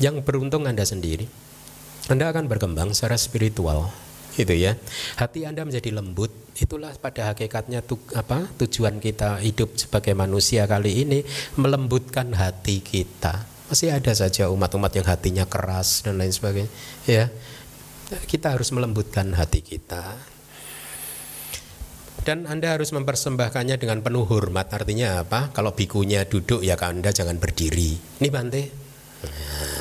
[0.03, 1.31] Yang beruntung anda sendiri
[2.11, 3.87] anda akan berkembang secara spiritual
[4.37, 4.79] gitu ya
[5.19, 11.03] hati anda menjadi lembut itulah pada hakikatnya tu, apa tujuan kita hidup sebagai manusia kali
[11.07, 11.25] ini
[11.57, 16.67] melembutkan hati kita masih ada saja umat-umat yang hatinya keras dan lain sebagainya.
[17.07, 17.31] Ya,
[18.27, 20.19] kita harus melembutkan hati kita.
[22.27, 24.75] Dan Anda harus mempersembahkannya dengan penuh hormat.
[24.75, 25.55] Artinya apa?
[25.55, 27.97] Kalau bikunya duduk ya Anda jangan berdiri.
[28.21, 28.63] Ini Bante.
[29.25, 29.80] Nah,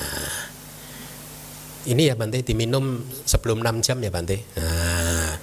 [1.89, 4.37] ini ya Bante diminum sebelum 6 jam ya Bante.
[4.55, 5.33] Nah.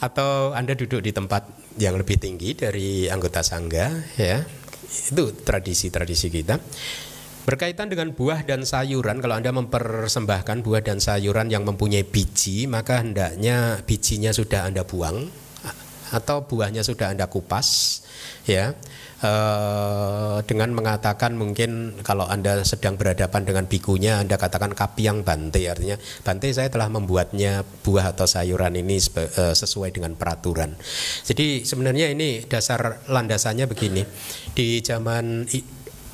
[0.00, 1.44] atau Anda duduk di tempat
[1.76, 4.40] yang lebih tinggi dari anggota sangga ya.
[4.90, 6.56] Itu tradisi-tradisi kita.
[7.40, 13.00] Berkaitan dengan buah dan sayuran, kalau Anda mempersembahkan buah dan sayuran yang mempunyai biji, maka
[13.00, 15.28] hendaknya bijinya sudah Anda buang
[16.10, 18.02] atau buahnya sudah Anda kupas
[18.42, 18.74] ya
[19.24, 25.96] uh, dengan mengatakan mungkin kalau Anda sedang berhadapan dengan bikunya Anda katakan kapiang bante artinya
[26.24, 30.76] bante saya telah membuatnya buah atau sayuran ini uh, sesuai dengan peraturan.
[31.24, 34.02] Jadi sebenarnya ini dasar landasannya begini.
[34.52, 35.46] Di zaman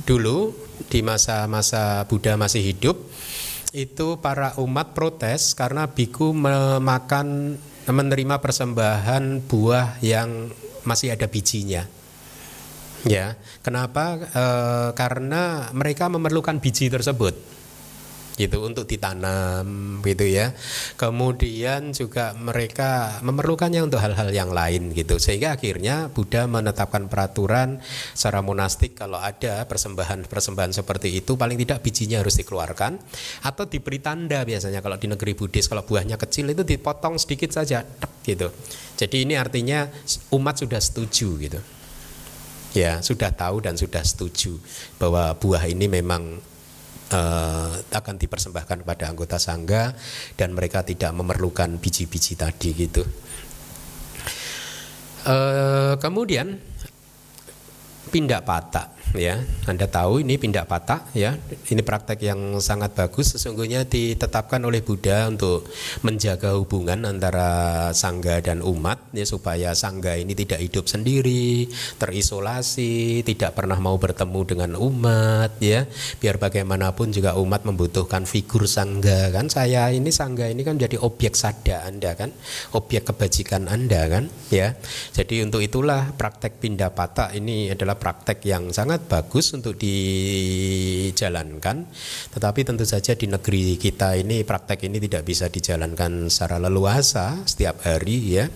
[0.06, 0.54] dulu
[0.86, 2.96] di masa-masa Buddha masih hidup
[3.76, 10.48] itu para umat protes karena biku memakan menerima persembahan buah yang
[10.88, 11.84] masih ada bijinya.
[13.04, 14.16] Ya, kenapa?
[14.32, 14.44] E,
[14.96, 17.56] karena mereka memerlukan biji tersebut.
[18.36, 20.52] gitu untuk ditanam gitu ya.
[21.00, 25.16] Kemudian juga mereka memerlukannya untuk hal-hal yang lain gitu.
[25.16, 27.80] Sehingga akhirnya Buddha menetapkan peraturan
[28.12, 33.00] secara monastik kalau ada persembahan-persembahan seperti itu paling tidak bijinya harus dikeluarkan
[33.48, 37.82] atau diberi tanda biasanya kalau di negeri Buddhis kalau buahnya kecil itu dipotong sedikit saja
[38.20, 38.52] gitu.
[39.00, 39.88] Jadi ini artinya
[40.36, 41.60] umat sudah setuju gitu.
[42.76, 44.60] Ya, sudah tahu dan sudah setuju
[45.00, 46.36] bahwa buah ini memang
[47.08, 49.96] uh, akan dipersembahkan kepada anggota sangga
[50.36, 53.00] dan mereka tidak memerlukan biji-biji tadi gitu.
[55.24, 56.60] Uh, kemudian
[58.12, 59.38] pindah patah ya.
[59.68, 61.38] Anda tahu ini pindah patah ya.
[61.66, 65.68] Ini praktek yang sangat bagus sesungguhnya ditetapkan oleh Buddha untuk
[66.02, 71.68] menjaga hubungan antara sangga dan umat ya supaya sangga ini tidak hidup sendiri,
[72.00, 75.84] terisolasi, tidak pernah mau bertemu dengan umat ya.
[76.18, 79.50] Biar bagaimanapun juga umat membutuhkan figur sangga kan.
[79.52, 82.32] Saya ini sangga ini kan jadi objek sada Anda kan,
[82.72, 84.78] objek kebajikan Anda kan ya.
[85.12, 91.84] Jadi untuk itulah praktek pindah patah ini adalah praktek yang sangat bagus untuk dijalankan,
[92.32, 97.84] tetapi tentu saja di negeri kita ini praktek ini tidak bisa dijalankan secara leluasa setiap
[97.84, 98.48] hari ya.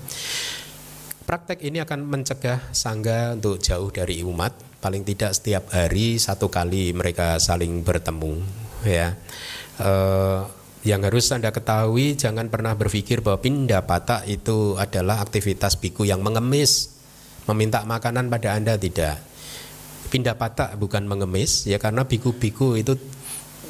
[1.29, 6.91] Praktek ini akan mencegah sangga untuk jauh dari umat, paling tidak setiap hari satu kali
[6.91, 8.43] mereka saling bertemu
[8.83, 9.15] ya.
[9.79, 10.43] Uh,
[10.81, 16.25] yang harus Anda ketahui jangan pernah berpikir bahwa pindah patah itu adalah aktivitas biku yang
[16.25, 16.97] mengemis
[17.45, 19.30] meminta makanan pada Anda tidak
[20.11, 22.99] pindah patah bukan mengemis ya karena biku-biku itu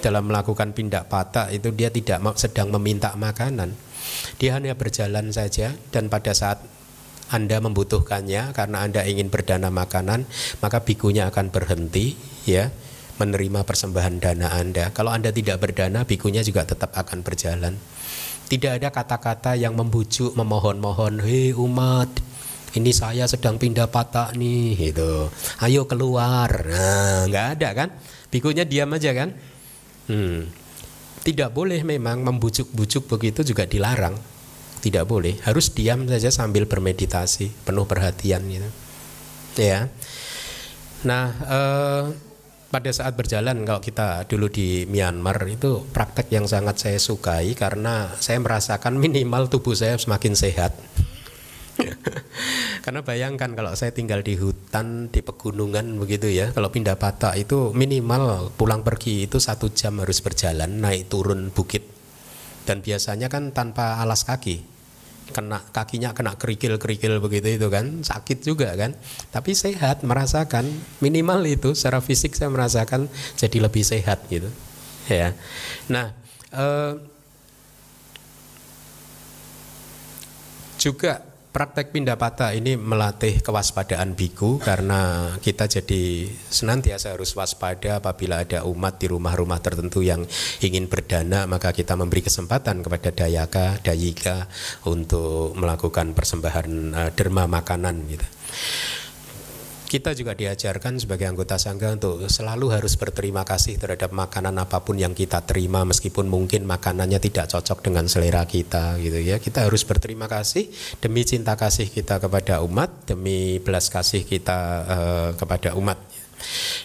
[0.00, 3.76] dalam melakukan pindah patah itu dia tidak sedang meminta makanan.
[4.40, 6.64] Dia hanya berjalan saja dan pada saat
[7.30, 10.26] anda membutuhkannya karena Anda ingin berdana makanan,
[10.58, 12.74] maka bikunya akan berhenti ya
[13.22, 14.90] menerima persembahan dana Anda.
[14.90, 17.78] Kalau Anda tidak berdana, bikunya juga tetap akan berjalan.
[18.50, 22.10] Tidak ada kata-kata yang membujuk, memohon-mohon, "Hei umat,
[22.78, 25.26] ini saya sedang pindah patah nih gitu.
[25.58, 26.50] Ayo keluar.
[26.70, 27.88] Nah nggak ada kan?
[28.30, 29.34] Bikunya diam aja kan?
[30.10, 30.50] Hmm.
[31.20, 34.16] tidak boleh memang membujuk-bujuk begitu juga dilarang.
[34.80, 35.36] Tidak boleh.
[35.44, 38.70] Harus diam saja sambil bermeditasi penuh perhatian gitu.
[39.60, 39.92] Ya.
[41.04, 42.04] Nah eh,
[42.70, 48.14] pada saat berjalan kalau kita dulu di Myanmar itu praktek yang sangat saya sukai karena
[48.22, 50.70] saya merasakan minimal tubuh saya semakin sehat
[52.84, 57.72] Karena bayangkan kalau saya tinggal di hutan, di pegunungan begitu ya, kalau pindah patah itu
[57.76, 61.84] minimal pulang pergi itu satu jam harus berjalan naik turun bukit.
[62.64, 64.62] Dan biasanya kan tanpa alas kaki,
[65.30, 68.96] kena kakinya kena kerikil-kerikil begitu itu kan sakit juga kan.
[69.32, 70.68] Tapi sehat merasakan.
[71.00, 73.08] Minimal itu secara fisik saya merasakan
[73.38, 74.48] jadi lebih sehat gitu.
[75.10, 75.34] Ya.
[75.88, 76.14] Nah
[76.54, 76.94] eh,
[80.80, 88.46] juga Praktek pindah patah ini melatih kewaspadaan biku karena kita jadi senantiasa harus waspada apabila
[88.46, 90.22] ada umat di rumah-rumah tertentu yang
[90.62, 94.46] ingin berdana maka kita memberi kesempatan kepada dayaka, dayika
[94.86, 98.26] untuk melakukan persembahan uh, derma makanan gitu
[99.90, 104.94] kita juga diajarkan sebagai anggota sangga untuk selalu harus berterima kasih terhadap makanan apa pun
[104.94, 109.42] yang kita terima meskipun mungkin makanannya tidak cocok dengan selera kita gitu ya.
[109.42, 110.70] Kita harus berterima kasih
[111.02, 115.98] demi cinta kasih kita kepada umat, demi belas kasih kita uh, kepada umat.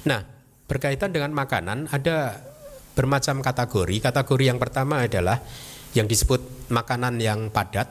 [0.10, 0.26] Nah,
[0.66, 2.42] berkaitan dengan makanan ada
[2.98, 4.02] bermacam kategori.
[4.02, 5.46] Kategori yang pertama adalah
[5.94, 7.86] yang disebut makanan yang padat.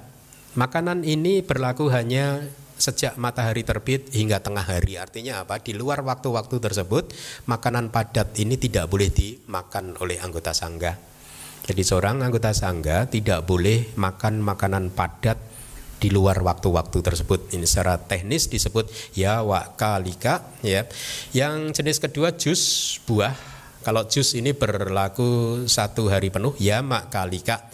[0.59, 2.43] Makanan ini berlaku hanya
[2.85, 5.01] sejak matahari terbit hingga tengah hari.
[5.01, 5.57] Artinya apa?
[5.64, 7.16] Di luar waktu-waktu tersebut,
[7.49, 10.93] makanan padat ini tidak boleh dimakan oleh anggota sangga.
[11.64, 15.41] Jadi seorang anggota sangga tidak boleh makan makanan padat
[15.97, 17.57] di luar waktu-waktu tersebut.
[17.57, 20.85] Ini secara teknis disebut ya wakalika ya.
[21.32, 22.61] Yang jenis kedua jus
[23.09, 23.32] buah.
[23.80, 27.68] Kalau jus ini berlaku satu hari penuh ya makalika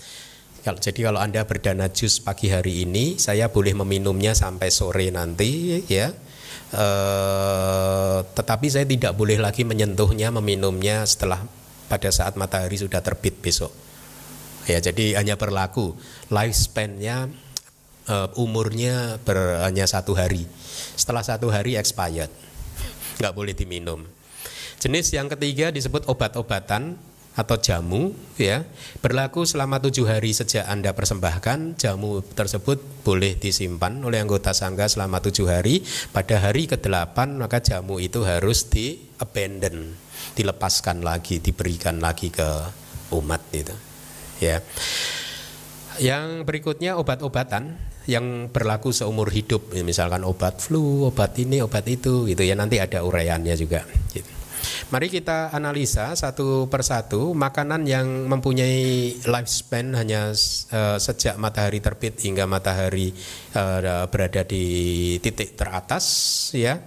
[0.61, 6.13] jadi kalau Anda berdana jus pagi hari ini, saya boleh meminumnya sampai sore nanti ya.
[6.71, 6.87] E,
[8.29, 11.41] tetapi saya tidak boleh lagi menyentuhnya, meminumnya setelah
[11.89, 13.73] pada saat matahari sudah terbit besok.
[14.69, 15.97] Ya, jadi hanya berlaku
[16.29, 17.33] lifespan-nya
[18.05, 20.45] e, umurnya ber, hanya satu hari.
[20.93, 22.29] Setelah satu hari expired,
[23.17, 24.05] nggak boleh diminum.
[24.77, 27.01] Jenis yang ketiga disebut obat-obatan
[27.39, 28.67] atau jamu ya
[28.99, 35.23] berlaku selama tujuh hari sejak anda persembahkan jamu tersebut boleh disimpan oleh anggota sangga selama
[35.23, 39.95] tujuh hari pada hari ke delapan maka jamu itu harus di abandon
[40.35, 42.49] dilepaskan lagi diberikan lagi ke
[43.15, 43.75] umat itu.
[44.41, 44.63] Ya.
[46.01, 47.77] Yang berikutnya obat-obatan
[48.09, 53.05] yang berlaku seumur hidup, misalkan obat flu, obat ini, obat itu, gitu ya nanti ada
[53.05, 53.85] uraiannya juga.
[54.09, 54.40] Gitu.
[54.91, 60.35] Mari kita analisa satu persatu makanan yang mempunyai lifespan hanya
[60.75, 63.15] uh, sejak matahari terbit hingga matahari
[63.55, 66.07] uh, berada di titik teratas
[66.51, 66.81] ya.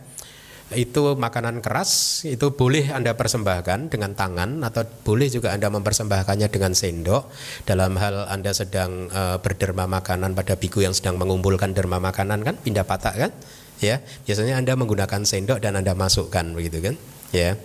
[0.73, 6.73] Itu makanan keras itu boleh Anda persembahkan dengan tangan atau boleh juga Anda mempersembahkannya dengan
[6.73, 7.29] sendok.
[7.63, 12.55] Dalam hal Anda sedang uh, berderma makanan pada biku yang sedang mengumpulkan derma makanan kan
[12.57, 13.31] pindah patah kan
[13.79, 14.01] ya.
[14.25, 16.97] Biasanya Anda menggunakan sendok dan Anda masukkan begitu kan
[17.33, 17.57] ya.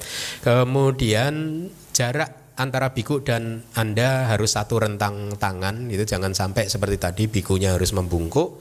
[0.42, 7.24] Kemudian jarak antara biku dan Anda harus satu rentang tangan itu jangan sampai seperti tadi
[7.30, 8.58] bikunya harus membungkuk.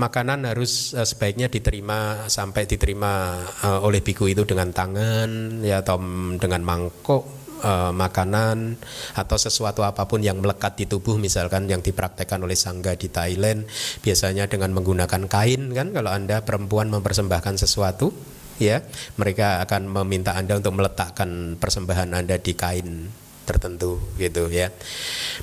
[0.00, 6.00] Makanan harus uh, sebaiknya diterima sampai diterima uh, oleh biku itu dengan tangan ya atau
[6.40, 7.22] dengan mangkok
[7.62, 8.74] uh, makanan
[9.14, 13.68] atau sesuatu apa pun yang melekat di tubuh misalkan yang dipraktekkan oleh sangga di Thailand.
[14.00, 15.92] Biasanya dengan menggunakan kain kan?
[15.92, 18.82] Kalau Anda perempuan mempersembahkan sesuatu ya
[19.20, 23.10] mereka akan meminta Anda untuk meletakkan persembahan Anda di kain
[23.46, 24.74] tertentu gitu ya.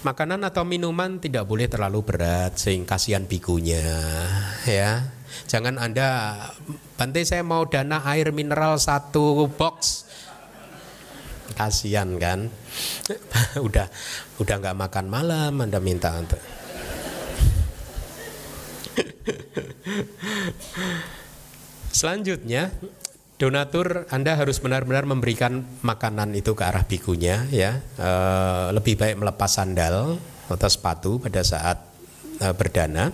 [0.04, 3.82] Makanan atau minuman tidak boleh terlalu berat sehingga kasihan bikunya
[4.68, 5.08] ya.
[5.48, 6.36] Jangan Anda
[7.00, 10.04] Bante saya mau dana air mineral satu box
[11.54, 12.50] kasihan kan
[13.68, 13.88] udah
[14.42, 16.42] udah nggak makan malam anda minta untuk
[21.94, 22.74] selanjutnya
[23.44, 27.76] Donatur Anda harus benar-benar memberikan makanan itu ke arah bikunya ya.
[28.00, 28.10] E,
[28.72, 30.16] lebih baik melepas sandal
[30.48, 31.76] atau sepatu pada saat
[32.40, 33.12] e, berdana.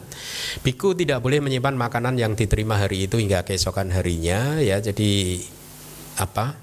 [0.62, 4.78] Biku tidak boleh menyimpan makanan yang diterima hari itu hingga keesokan harinya ya.
[4.78, 5.42] Jadi
[6.22, 6.54] apa?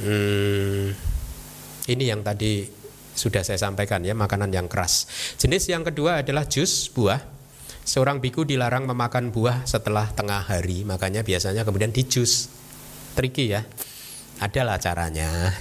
[0.00, 0.96] Hmm,
[1.92, 2.64] ini yang tadi
[3.12, 5.04] sudah saya sampaikan ya, makanan yang keras.
[5.36, 7.20] Jenis yang kedua adalah jus buah
[7.84, 12.48] Seorang biku dilarang memakan buah setelah tengah hari, makanya biasanya kemudian dijus.
[13.12, 13.60] Tricky ya.
[14.40, 15.28] Adalah caranya.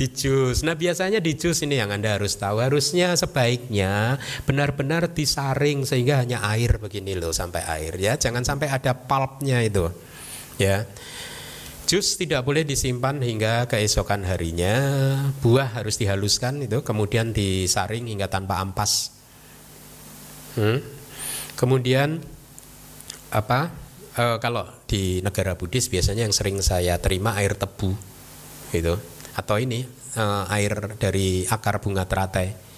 [0.00, 0.64] dijus.
[0.64, 2.64] Nah biasanya dijus ini yang Anda harus tahu.
[2.64, 4.16] Harusnya sebaiknya
[4.48, 8.16] benar-benar disaring sehingga hanya air begini loh sampai air ya.
[8.16, 9.92] Jangan sampai ada pulpnya itu.
[10.56, 10.88] Ya.
[11.92, 14.72] Jus tidak boleh disimpan hingga keesokan harinya.
[15.44, 19.12] Buah harus dihaluskan itu, kemudian disaring hingga tanpa ampas.
[20.56, 20.80] Hmm.
[21.52, 22.24] Kemudian
[23.28, 23.68] apa?
[24.16, 27.92] E, kalau di negara Buddhis biasanya yang sering saya terima air tebu,
[28.72, 28.96] gitu.
[29.36, 29.84] Atau ini
[30.16, 32.71] e, air dari akar bunga teratai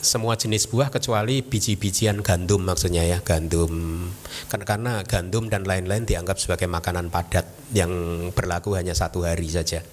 [0.00, 4.06] semua jenis buah kecuali biji-bijian gandum maksudnya ya gandum
[4.48, 7.92] kan karena gandum dan lain-lain dianggap sebagai makanan padat yang
[8.32, 9.84] berlaku hanya satu hari saja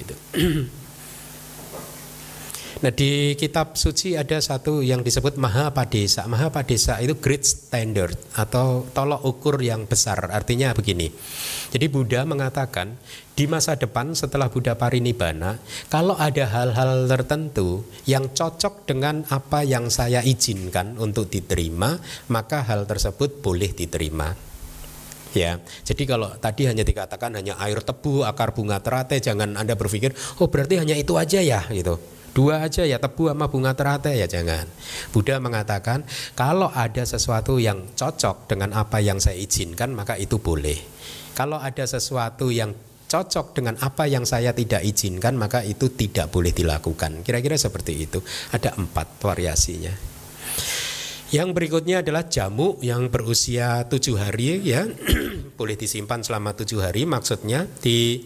[0.00, 0.14] gitu.
[2.80, 6.24] Nah di kitab suci ada satu yang disebut Mahapadesa.
[6.24, 10.32] Mahapadesa itu great standard atau tolok ukur yang besar.
[10.32, 11.12] Artinya begini.
[11.68, 12.96] Jadi Buddha mengatakan
[13.36, 15.60] di masa depan setelah Buddha parinibbana,
[15.92, 22.00] kalau ada hal-hal tertentu yang cocok dengan apa yang saya izinkan untuk diterima,
[22.32, 24.32] maka hal tersebut boleh diterima.
[25.36, 30.10] Ya, jadi kalau tadi hanya dikatakan hanya air tebu, akar bunga teratai, jangan anda berpikir,
[30.42, 32.02] oh berarti hanya itu aja ya, gitu.
[32.30, 34.70] Dua aja ya tebu sama bunga teratai ya jangan.
[35.10, 36.06] Buddha mengatakan
[36.38, 40.78] kalau ada sesuatu yang cocok dengan apa yang saya izinkan maka itu boleh.
[41.34, 42.70] Kalau ada sesuatu yang
[43.10, 47.26] cocok dengan apa yang saya tidak izinkan maka itu tidak boleh dilakukan.
[47.26, 48.22] Kira-kira seperti itu.
[48.54, 49.90] Ada empat variasinya.
[51.30, 54.82] Yang berikutnya adalah jamu yang berusia tujuh hari ya
[55.58, 57.06] boleh disimpan selama tujuh hari.
[57.06, 58.22] Maksudnya di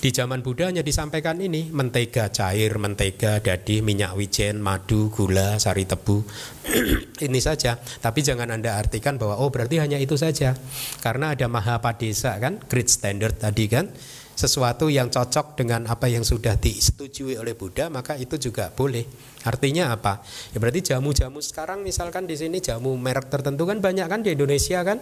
[0.00, 5.84] di zaman Buddha hanya disampaikan ini mentega cair, mentega, dadi, minyak wijen, madu, gula, sari
[5.84, 6.24] tebu.
[7.28, 7.76] ini saja.
[7.76, 10.56] Tapi jangan Anda artikan bahwa oh berarti hanya itu saja.
[11.04, 13.92] Karena ada Mahapadesa kan, great standard tadi kan.
[14.32, 19.04] Sesuatu yang cocok dengan apa yang sudah disetujui oleh Buddha maka itu juga boleh.
[19.44, 20.24] Artinya apa?
[20.56, 24.80] Ya berarti jamu-jamu sekarang misalkan di sini jamu merek tertentu kan banyak kan di Indonesia
[24.80, 24.96] kan?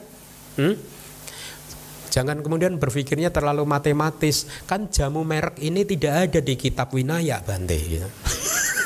[0.58, 0.97] Hmm?
[2.08, 4.48] Jangan kemudian berpikirnya terlalu matematis.
[4.64, 7.76] Kan jamu merek ini tidak ada di kitab Winaya Bante.
[7.76, 8.08] Gitu.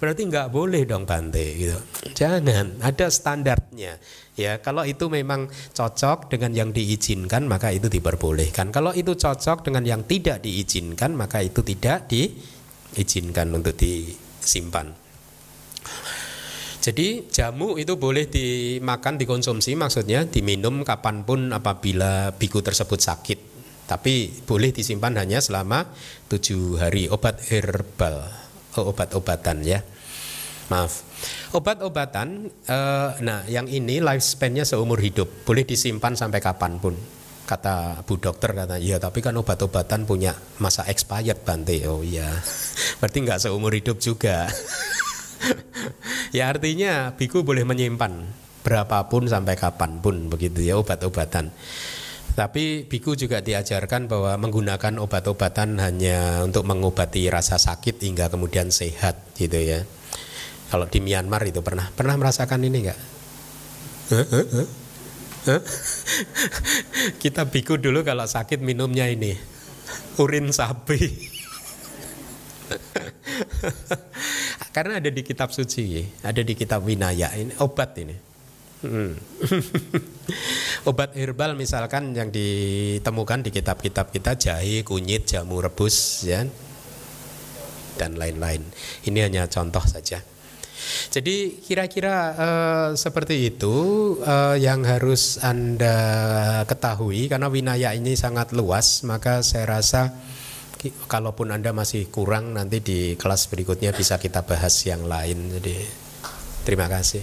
[0.00, 1.78] Berarti nggak boleh dong Bante gitu.
[2.14, 3.98] Jangan, ada standarnya.
[4.38, 8.70] Ya, kalau itu memang cocok dengan yang diizinkan maka itu diperbolehkan.
[8.72, 14.99] Kalau itu cocok dengan yang tidak diizinkan maka itu tidak diizinkan untuk disimpan.
[16.80, 23.38] Jadi jamu itu boleh dimakan, dikonsumsi maksudnya diminum kapan pun apabila biku tersebut sakit
[23.90, 25.82] tapi boleh disimpan hanya selama
[26.30, 27.10] tujuh hari.
[27.10, 28.22] Obat herbal,
[28.78, 29.82] oh, obat-obatan ya.
[30.70, 31.02] Maaf,
[31.50, 32.46] obat-obatan.
[32.70, 36.94] Uh, nah, yang ini lifespan-nya seumur hidup, boleh disimpan sampai kapan pun.
[37.42, 41.82] Kata Bu Dokter kata, ya tapi kan obat-obatan punya masa expired Bante.
[41.90, 42.30] Oh iya,
[43.02, 44.46] berarti nggak seumur hidup juga.
[46.36, 48.12] ya artinya biku boleh menyimpan
[48.60, 51.50] berapapun sampai kapan pun begitu ya obat-obatan.
[52.30, 59.34] Tapi biku juga diajarkan bahwa menggunakan obat-obatan hanya untuk mengobati rasa sakit hingga kemudian sehat
[59.34, 59.82] gitu ya.
[60.70, 63.00] Kalau di Myanmar itu pernah pernah merasakan ini enggak?
[67.22, 69.34] Kita biku dulu kalau sakit minumnya ini
[70.22, 71.00] urin sapi.
[74.70, 78.30] Karena ada di kitab suci, ada di kitab Winaya ini obat ini.
[78.80, 79.12] Hmm.
[80.88, 86.48] Obat herbal misalkan yang ditemukan di kitab-kitab kita jahe, kunyit, jamu rebus ya
[88.00, 88.64] dan lain-lain.
[89.04, 90.24] Ini hanya contoh saja.
[91.12, 93.76] Jadi kira-kira uh, seperti itu
[94.24, 100.08] uh, yang harus Anda ketahui karena winaya ini sangat luas, maka saya rasa
[100.88, 105.60] kalaupun Anda masih kurang nanti di kelas berikutnya bisa kita bahas yang lain.
[105.60, 105.76] Jadi
[106.64, 107.20] terima kasih.